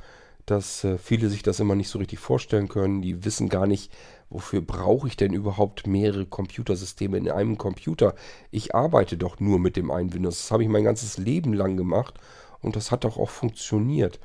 dass 0.46 0.84
äh, 0.84 0.98
viele 0.98 1.30
sich 1.30 1.42
das 1.42 1.58
immer 1.58 1.74
nicht 1.74 1.88
so 1.88 1.98
richtig 1.98 2.20
vorstellen 2.20 2.68
können. 2.68 3.02
Die 3.02 3.24
wissen 3.24 3.48
gar 3.48 3.66
nicht, 3.66 3.92
wofür 4.28 4.60
brauche 4.60 5.08
ich 5.08 5.16
denn 5.16 5.32
überhaupt 5.32 5.88
mehrere 5.88 6.24
Computersysteme 6.24 7.18
in 7.18 7.28
einem 7.28 7.58
Computer. 7.58 8.14
Ich 8.52 8.72
arbeite 8.72 9.16
doch 9.16 9.40
nur 9.40 9.58
mit 9.58 9.74
dem 9.74 9.90
einen 9.90 10.14
Windows. 10.14 10.38
Das 10.38 10.52
habe 10.52 10.62
ich 10.62 10.68
mein 10.68 10.84
ganzes 10.84 11.18
Leben 11.18 11.54
lang 11.54 11.76
gemacht 11.76 12.14
und 12.60 12.76
das 12.76 12.92
hat 12.92 13.02
doch 13.02 13.18
auch 13.18 13.30
funktioniert. 13.30 14.20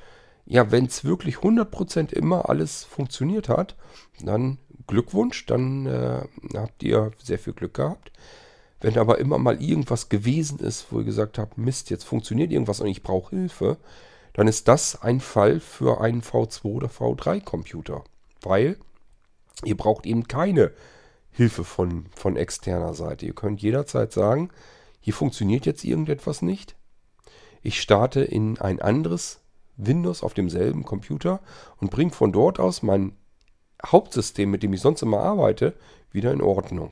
Ja, 0.45 0.71
wenn 0.71 0.86
es 0.86 1.03
wirklich 1.03 1.38
100% 1.38 2.13
immer 2.13 2.49
alles 2.49 2.84
funktioniert 2.84 3.49
hat, 3.49 3.75
dann 4.21 4.60
Glückwunsch, 4.88 5.45
dann 5.47 5.88
äh, 5.88 6.23
habt 6.53 6.84
ihr 6.84 7.12
sehr 7.21 7.39
viel 7.39 7.53
Glück 7.53 7.73
gehabt. 7.73 8.12
Wenn 8.81 8.97
aber 8.97 9.17
immer 9.17 9.39
mal 9.39 9.62
irgendwas 9.62 10.10
gewesen 10.10 10.60
ist, 10.60 10.91
wo 10.91 10.99
ihr 10.99 11.05
gesagt 11.05 11.39
habt, 11.39 11.58
Mist, 11.58 11.89
jetzt 11.89 12.03
funktioniert 12.03 12.51
irgendwas 12.51 12.81
und 12.81 12.88
ich 12.88 13.01
brauche 13.01 13.36
Hilfe, 13.36 13.77
dann 14.34 14.47
ist 14.47 14.67
das 14.67 15.01
ein 15.01 15.21
Fall 15.21 15.60
für 15.60 16.01
einen 16.01 16.21
V2 16.21 16.65
oder 16.65 16.88
V3 16.88 17.41
Computer. 17.41 18.03
Weil 18.41 18.77
ihr 19.63 19.77
braucht 19.77 20.05
eben 20.05 20.27
keine 20.27 20.71
Hilfe 21.31 21.63
von, 21.63 22.05
von 22.15 22.36
externer 22.36 22.93
Seite. 22.93 23.25
Ihr 23.25 23.34
könnt 23.34 23.62
jederzeit 23.62 24.12
sagen, 24.12 24.49
hier 24.99 25.13
funktioniert 25.13 25.65
jetzt 25.65 25.84
irgendetwas 25.84 26.41
nicht. 26.41 26.75
Ich 27.63 27.81
starte 27.81 28.21
in 28.21 28.60
ein 28.60 28.81
anderes 28.81 29.39
Windows 29.78 30.24
auf 30.24 30.34
demselben 30.34 30.84
Computer 30.84 31.42
und 31.78 31.92
bringe 31.92 32.12
von 32.12 32.32
dort 32.32 32.60
aus 32.60 32.84
mein 32.84 33.14
Hauptsystem, 33.86 34.50
mit 34.50 34.64
dem 34.64 34.74
ich 34.74 34.82
sonst 34.82 35.02
immer 35.02 35.20
arbeite, 35.20 35.74
wieder 36.12 36.32
in 36.32 36.42
Ordnung. 36.42 36.92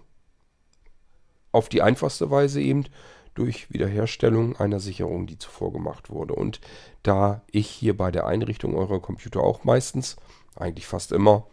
Auf 1.52 1.70
die 1.70 1.82
einfachste 1.82 2.30
Weise 2.30 2.62
eben 2.62 2.86
durch 3.34 3.72
Wiederherstellung 3.72 4.56
einer 4.58 4.80
Sicherung, 4.80 5.28
die 5.28 5.38
zuvor 5.38 5.74
gemacht 5.74 6.10
wurde. 6.10 6.36
Und 6.36 6.62
da 7.02 7.42
ich 7.52 7.70
hier 7.70 7.98
bei 7.98 8.12
der 8.12 8.28
Einrichtung 8.28 8.76
eurer 8.76 9.00
Computer 9.00 9.42
auch 9.42 9.64
meistens, 9.64 10.18
eigentlich 10.56 10.86
fast 10.86 11.12
immer, 11.12 11.48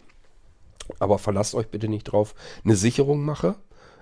aber 0.98 1.18
verlasst 1.18 1.54
euch 1.54 1.68
bitte 1.68 1.88
nicht 1.88 2.04
drauf, 2.04 2.34
eine 2.64 2.76
Sicherung 2.76 3.24
mache, 3.24 3.54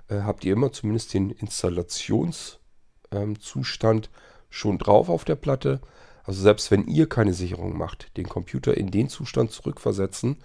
äh, 0.09 0.23
habt 0.23 0.45
ihr 0.45 0.55
immer 0.55 0.73
zumindest 0.73 1.15
den 1.15 1.31
Installationszustand 1.31 4.07
ähm, 4.07 4.13
schon 4.51 4.79
drauf 4.79 5.09
auf 5.09 5.25
der 5.25 5.37
Platte. 5.37 5.81
Also 6.29 6.43
selbst 6.43 6.71
wenn 6.71 6.87
ihr 6.87 7.09
keine 7.09 7.33
Sicherung 7.33 7.79
macht, 7.79 8.15
den 8.19 8.29
Computer 8.29 8.77
in 8.77 8.91
den 8.91 9.09
Zustand 9.09 9.51
zurückversetzen, 9.51 10.37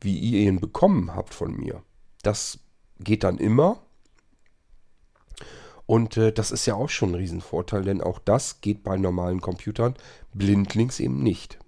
wie 0.00 0.18
ihr 0.18 0.40
ihn 0.40 0.58
bekommen 0.58 1.14
habt 1.14 1.32
von 1.32 1.56
mir. 1.56 1.84
Das 2.24 2.58
geht 2.98 3.22
dann 3.22 3.38
immer. 3.38 3.80
Und 5.86 6.16
äh, 6.16 6.32
das 6.32 6.50
ist 6.50 6.66
ja 6.66 6.74
auch 6.74 6.88
schon 6.88 7.10
ein 7.10 7.14
Riesenvorteil, 7.14 7.84
denn 7.84 8.00
auch 8.00 8.18
das 8.18 8.62
geht 8.62 8.82
bei 8.82 8.96
normalen 8.96 9.40
Computern 9.40 9.94
blindlings 10.34 10.98
eben 10.98 11.22
nicht. 11.22 11.60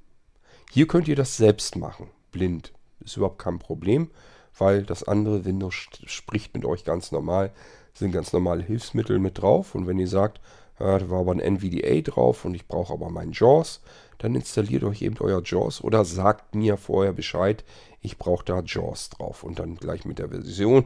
Hier 0.72 0.88
könnt 0.88 1.06
ihr 1.06 1.14
das 1.14 1.36
selbst 1.36 1.76
machen, 1.76 2.10
blind. 2.32 2.72
Ist 2.98 3.16
überhaupt 3.16 3.38
kein 3.38 3.60
Problem, 3.60 4.10
weil 4.58 4.82
das 4.82 5.04
andere 5.04 5.44
Windows 5.44 5.74
spricht 6.06 6.54
mit 6.54 6.64
euch 6.64 6.82
ganz 6.82 7.12
normal, 7.12 7.52
sind 7.92 8.10
ganz 8.10 8.32
normale 8.32 8.64
Hilfsmittel 8.64 9.20
mit 9.20 9.38
drauf. 9.38 9.76
Und 9.76 9.86
wenn 9.86 10.00
ihr 10.00 10.08
sagt, 10.08 10.40
da 10.78 11.08
war 11.08 11.20
aber 11.20 11.32
ein 11.32 11.40
NVDA 11.40 12.00
drauf 12.00 12.44
und 12.44 12.54
ich 12.54 12.66
brauche 12.66 12.92
aber 12.92 13.10
meinen 13.10 13.32
JAWS, 13.32 13.80
dann 14.18 14.34
installiert 14.34 14.84
euch 14.84 15.02
eben 15.02 15.16
euer 15.20 15.42
JAWS 15.44 15.82
oder 15.82 16.04
sagt 16.04 16.54
mir 16.54 16.76
vorher 16.76 17.12
Bescheid, 17.12 17.64
ich 18.00 18.18
brauche 18.18 18.44
da 18.44 18.60
JAWS 18.60 19.10
drauf 19.10 19.44
und 19.44 19.58
dann 19.58 19.76
gleich 19.76 20.04
mit 20.04 20.18
der 20.18 20.28
Version 20.28 20.84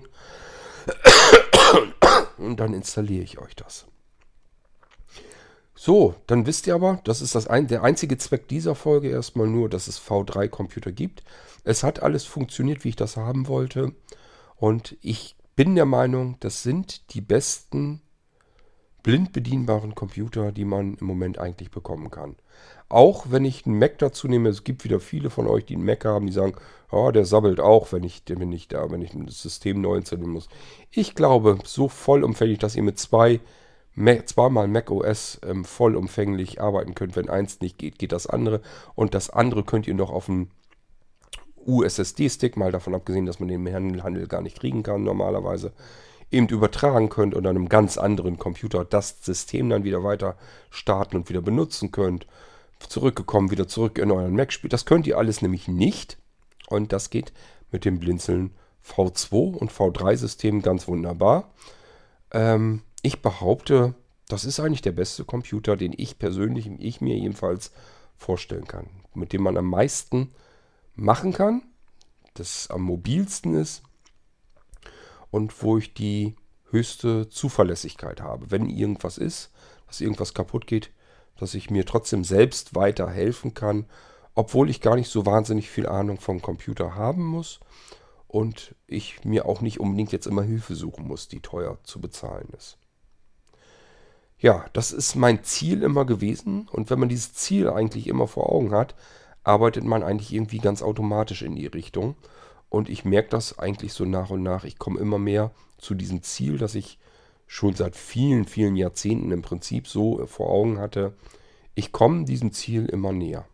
und 2.39 2.61
dann 2.61 2.75
installiere 2.75 3.25
ich 3.25 3.39
euch 3.39 3.57
das. 3.57 3.87
So, 5.81 6.17
dann 6.27 6.45
wisst 6.45 6.67
ihr 6.67 6.75
aber, 6.75 7.01
das 7.05 7.23
ist 7.23 7.37
das 7.37 7.47
ein, 7.47 7.69
der 7.69 7.85
einzige 7.85 8.19
Zweck 8.19 8.49
dieser 8.49 8.75
Folge 8.75 9.11
erstmal 9.11 9.47
nur, 9.47 9.69
dass 9.69 9.87
es 9.87 10.01
V3-Computer 10.01 10.91
gibt. 10.91 11.23
Es 11.63 11.85
hat 11.85 12.03
alles 12.03 12.25
funktioniert, 12.25 12.83
wie 12.83 12.89
ich 12.89 12.97
das 12.97 13.17
haben 13.17 13.47
wollte. 13.47 13.93
Und 14.57 14.97
ich 15.03 15.37
bin 15.55 15.77
der 15.77 15.87
Meinung, 15.87 16.37
das 16.41 16.65
sind 16.65 17.15
die 17.15 17.21
besten 17.21 18.03
blind 19.09 19.33
bedienbaren 19.33 19.95
Computer, 19.95 20.53
die 20.53 20.67
man 20.67 20.99
im 21.01 21.07
Moment 21.07 21.39
eigentlich 21.39 21.71
bekommen 21.71 22.11
kann. 22.11 22.37
Auch 22.91 23.31
wenn 23.31 23.47
ich 23.47 23.65
einen 23.65 23.79
Mac 23.79 23.97
dazu 23.97 24.29
nehme, 24.29 24.51
es 24.51 24.65
gibt 24.65 24.85
wieder 24.85 25.01
viele 25.01 25.31
von 25.31 25.47
euch, 25.47 25.65
die 25.65 25.77
einen 25.77 25.87
Mac 25.87 26.05
haben, 26.05 26.27
die 26.27 26.33
sagen, 26.35 26.53
oh, 26.91 27.11
der 27.11 27.25
sabbelt 27.25 27.59
auch, 27.59 27.91
wenn 27.91 28.05
ich, 28.05 28.23
wenn 28.27 28.53
ich 28.53 28.69
da, 28.69 28.91
wenn 28.91 29.01
ich 29.01 29.13
das 29.15 29.41
System 29.41 29.81
neu 29.81 29.97
installieren 29.97 30.33
muss. 30.33 30.51
Ich 30.91 31.15
glaube, 31.15 31.57
so 31.65 31.89
vollumfänglich, 31.89 32.59
dass 32.59 32.77
ihr 32.77 32.83
mit 32.83 32.99
zwei 32.99 33.41
zweimal 34.27 34.69
Mac 34.69 34.91
OS 34.91 35.41
ähm, 35.43 35.65
vollumfänglich 35.65 36.61
arbeiten 36.61 36.95
könnt. 36.95 37.17
Wenn 37.17 37.31
eins 37.31 37.61
nicht 37.61 37.79
geht, 37.79 37.99
geht 37.99 38.13
das 38.13 38.27
andere. 38.27 38.61
Und 38.95 39.15
das 39.15 39.31
andere 39.31 39.65
könnt 39.65 39.89
ihr 39.89 39.95
noch 39.95 40.11
auf 40.11 40.29
einen 40.29 40.51
USSD-Stick, 41.65 42.59
mal 42.59 42.73
davon 42.73 42.95
abgesehen, 42.95 43.25
dass 43.25 43.41
man 43.41 43.49
den 43.49 43.73
Handel 43.73 44.27
gar 44.27 44.43
nicht 44.43 44.61
kriegen 44.61 44.83
kann 44.83 45.03
normalerweise, 45.03 45.73
eben 46.31 46.49
übertragen 46.49 47.09
könnt 47.09 47.35
und 47.35 47.47
an 47.47 47.57
einem 47.57 47.69
ganz 47.69 47.97
anderen 47.99 48.39
Computer 48.39 48.85
das 48.85 49.23
System 49.23 49.71
dann 49.71 49.85
wieder 49.85 50.05
weiter 50.05 50.37
starten 50.71 51.17
und 51.17 51.29
wieder 51.29 51.41
benutzen 51.41 51.91
könnt. 51.91 52.27
Zurückgekommen, 52.87 53.51
wieder 53.51 53.67
zurück 53.67 53.99
in 53.99 54.11
euren 54.11 54.37
Mac 54.37 54.53
spielt. 54.53 54.73
Das 54.73 54.87
könnt 54.87 55.07
ihr 55.07 55.19
alles 55.19 55.43
nämlich 55.43 55.69
nicht. 55.69 56.19
Und 56.69 56.93
das 56.93 57.11
geht 57.11 57.33
mit 57.73 57.85
dem 57.85 57.99
Blinzeln 57.99 58.55
V2 58.87 59.55
und 59.55 59.73
V3-System 59.73 60.63
ganz 60.63 60.87
wunderbar. 60.87 61.51
Ähm, 62.31 62.83
ich 63.03 63.21
behaupte, 63.21 63.95
das 64.29 64.45
ist 64.45 64.61
eigentlich 64.61 64.83
der 64.83 64.93
beste 64.93 65.25
Computer, 65.25 65.77
den 65.77 65.95
ich 65.97 66.19
persönlich, 66.19 66.71
ich 66.79 67.01
mir 67.01 67.17
jedenfalls 67.17 67.73
vorstellen 68.17 68.67
kann. 68.67 68.89
Mit 69.15 69.33
dem 69.33 69.43
man 69.43 69.57
am 69.57 69.67
meisten 69.67 70.33
machen 70.95 71.33
kann, 71.33 71.63
das 72.35 72.71
am 72.71 72.83
mobilsten 72.83 73.55
ist 73.55 73.83
und 75.31 75.63
wo 75.63 75.79
ich 75.79 75.95
die 75.95 76.37
höchste 76.71 77.29
Zuverlässigkeit 77.29 78.21
habe. 78.21 78.51
Wenn 78.51 78.69
irgendwas 78.69 79.19
ist, 79.19 79.51
dass 79.87 80.01
irgendwas 80.01 80.35
kaputt 80.35 80.67
geht, 80.67 80.91
dass 81.37 81.55
ich 81.55 81.71
mir 81.71 81.87
trotzdem 81.87 82.25
selbst 82.25 82.75
weiterhelfen 82.75 83.55
kann 83.55 83.87
obwohl 84.39 84.71
ich 84.71 84.81
gar 84.81 84.95
nicht 84.95 85.11
so 85.11 85.27
wahnsinnig 85.27 85.69
viel 85.69 85.89
Ahnung 85.89 86.21
vom 86.21 86.41
Computer 86.41 86.95
haben 86.95 87.25
muss 87.25 87.59
und 88.29 88.77
ich 88.87 89.25
mir 89.25 89.47
auch 89.47 89.63
nicht 89.63 89.81
unbedingt 89.81 90.13
jetzt 90.13 90.29
immer 90.29 90.45
Hilfe 90.45 90.77
suchen 90.77 91.09
muss, 91.09 91.27
die 91.27 91.41
teuer 91.41 91.77
zu 91.83 92.01
bezahlen 92.01 92.47
ist. 92.57 92.79
Ja, 94.39 94.67
das 94.75 94.93
ist 94.93 95.17
mein 95.17 95.43
Ziel 95.43 95.83
immer 95.83 96.05
gewesen 96.05 96.69
und 96.71 96.89
wenn 96.89 97.01
man 97.01 97.09
dieses 97.09 97.35
Ziel 97.35 97.69
eigentlich 97.69 98.07
immer 98.07 98.29
vor 98.29 98.53
Augen 98.53 98.71
hat, 98.71 98.95
arbeitet 99.43 99.83
man 99.83 100.05
eigentlich 100.05 100.33
irgendwie 100.33 100.59
ganz 100.59 100.83
automatisch 100.83 101.43
in 101.43 101.57
die 101.57 101.67
Richtung 101.67 102.15
und 102.71 102.89
ich 102.89 103.05
merke 103.05 103.31
das 103.31 103.59
eigentlich 103.59 103.93
so 103.93 104.05
nach 104.05 104.31
und 104.31 104.43
nach. 104.43 104.65
Ich 104.65 104.79
komme 104.79 105.01
immer 105.01 105.19
mehr 105.19 105.53
zu 105.79 105.95
diesem 105.95 106.23
Ziel, 106.23 106.59
das 106.59 106.75
ich 106.75 106.99
schon 107.47 107.75
seit 107.75 107.97
vielen, 107.97 108.45
vielen 108.45 108.77
Jahrzehnten 108.77 109.31
im 109.31 109.43
Prinzip 109.43 109.89
so 109.89 110.27
vor 110.27 110.51
Augen 110.51 110.79
hatte. 110.79 111.15
Ich 111.75 111.93
komme 111.93 112.25
diesem 112.25 112.53
Ziel 112.53 112.87
immer 112.87 113.13
näher. 113.13 113.47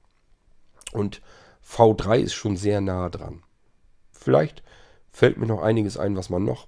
Und 0.92 1.22
V3 1.64 2.18
ist 2.18 2.35
schon 2.35 2.57
sehr 2.57 2.81
nah 2.81 3.09
dran. 3.09 3.42
Vielleicht 4.11 4.62
fällt 5.11 5.38
mir 5.38 5.46
noch 5.46 5.62
einiges 5.62 5.96
ein, 5.96 6.16
was 6.16 6.29
man 6.29 6.44
noch 6.44 6.66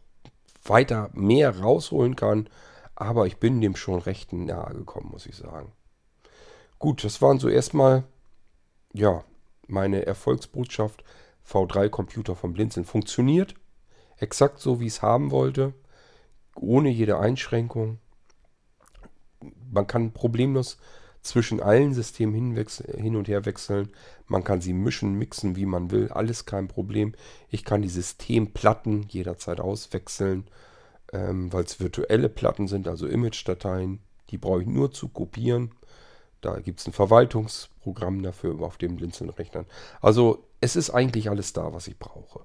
weiter 0.64 1.10
mehr 1.14 1.58
rausholen 1.58 2.14
kann. 2.14 2.48
Aber 2.94 3.26
ich 3.26 3.38
bin 3.38 3.60
dem 3.60 3.76
schon 3.76 3.98
recht 3.98 4.32
nahe 4.32 4.72
gekommen, 4.72 5.10
muss 5.10 5.26
ich 5.26 5.36
sagen. 5.36 5.72
Gut, 6.78 7.04
das 7.04 7.20
waren 7.20 7.38
so 7.38 7.48
erstmal, 7.48 8.04
ja, 8.92 9.24
meine 9.66 10.06
Erfolgsbotschaft. 10.06 11.04
V3-Computer 11.48 12.34
vom 12.34 12.52
Blinzeln 12.52 12.84
funktioniert. 12.84 13.54
Exakt 14.18 14.60
so, 14.60 14.80
wie 14.80 14.86
ich 14.86 14.94
es 14.94 15.02
haben 15.02 15.30
wollte. 15.30 15.74
Ohne 16.54 16.88
jede 16.88 17.18
Einschränkung. 17.18 17.98
Man 19.70 19.86
kann 19.86 20.12
problemlos 20.12 20.78
zwischen 21.26 21.60
allen 21.60 21.92
Systemen 21.92 22.56
hin 22.96 23.16
und 23.16 23.28
her 23.28 23.44
wechseln. 23.44 23.90
Man 24.26 24.44
kann 24.44 24.60
sie 24.60 24.72
mischen, 24.72 25.14
mixen, 25.14 25.56
wie 25.56 25.66
man 25.66 25.90
will. 25.90 26.08
Alles 26.08 26.46
kein 26.46 26.68
Problem. 26.68 27.14
Ich 27.50 27.64
kann 27.64 27.82
die 27.82 27.88
Systemplatten 27.88 29.06
jederzeit 29.08 29.60
auswechseln, 29.60 30.46
ähm, 31.12 31.52
weil 31.52 31.64
es 31.64 31.80
virtuelle 31.80 32.28
Platten 32.28 32.68
sind, 32.68 32.88
also 32.88 33.06
Image-Dateien. 33.06 34.00
Die 34.30 34.38
brauche 34.38 34.62
ich 34.62 34.68
nur 34.68 34.92
zu 34.92 35.08
kopieren. 35.08 35.72
Da 36.40 36.60
gibt 36.60 36.80
es 36.80 36.86
ein 36.86 36.92
Verwaltungsprogramm 36.92 38.22
dafür 38.22 38.60
auf 38.60 38.78
dem 38.78 38.96
Blinzeln-Rechnern. 38.96 39.66
Also 40.00 40.45
es 40.60 40.76
ist 40.76 40.90
eigentlich 40.90 41.30
alles 41.30 41.52
da, 41.52 41.72
was 41.72 41.88
ich 41.88 41.98
brauche. 41.98 42.40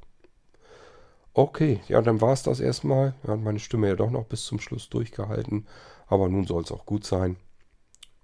Okay, 1.34 1.80
ja, 1.88 2.02
dann 2.02 2.20
war 2.20 2.34
es 2.34 2.44
das 2.44 2.60
erstmal. 2.60 3.16
Ja, 3.26 3.36
meine 3.38 3.60
Stimme 3.60 3.88
ja 3.88 3.96
doch 3.96 4.12
noch 4.12 4.26
bis 4.26 4.46
zum 4.46 4.60
Schluss 4.60 4.90
durchgehalten. 4.90 5.68
Aber 6.08 6.28
nun 6.28 6.46
soll 6.46 6.64
es 6.64 6.72
auch 6.72 6.86
gut 6.86 7.06
sein. 7.06 7.38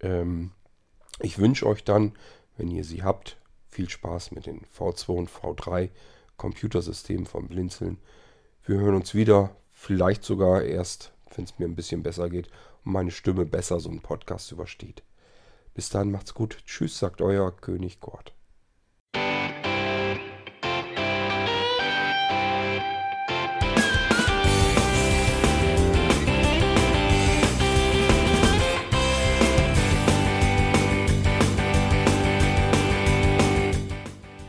Ähm, 0.01 0.51
ich 1.19 1.39
wünsche 1.39 1.65
euch 1.65 1.83
dann, 1.85 2.13
wenn 2.57 2.69
ihr 2.69 2.83
sie 2.83 3.03
habt, 3.03 3.37
viel 3.69 3.89
Spaß 3.89 4.31
mit 4.31 4.45
den 4.45 4.61
V2 4.77 5.09
und 5.09 5.29
V3 5.29 5.89
Computersystemen 6.35 7.25
vom 7.25 7.47
Blinzeln. 7.47 7.97
Wir 8.63 8.77
hören 8.77 8.95
uns 8.95 9.15
wieder, 9.15 9.55
vielleicht 9.71 10.23
sogar 10.23 10.63
erst, 10.63 11.13
wenn 11.35 11.45
es 11.45 11.57
mir 11.57 11.65
ein 11.65 11.75
bisschen 11.75 12.03
besser 12.03 12.29
geht 12.29 12.47
und 12.83 12.91
meine 12.91 13.11
Stimme 13.11 13.45
besser 13.45 13.79
so 13.79 13.89
einen 13.89 14.01
Podcast 14.01 14.51
übersteht. 14.51 15.03
Bis 15.73 15.89
dann 15.89 16.11
macht's 16.11 16.33
gut. 16.33 16.57
Tschüss, 16.65 16.99
sagt 16.99 17.21
euer 17.21 17.55
König 17.55 17.99
Gott. 17.99 18.36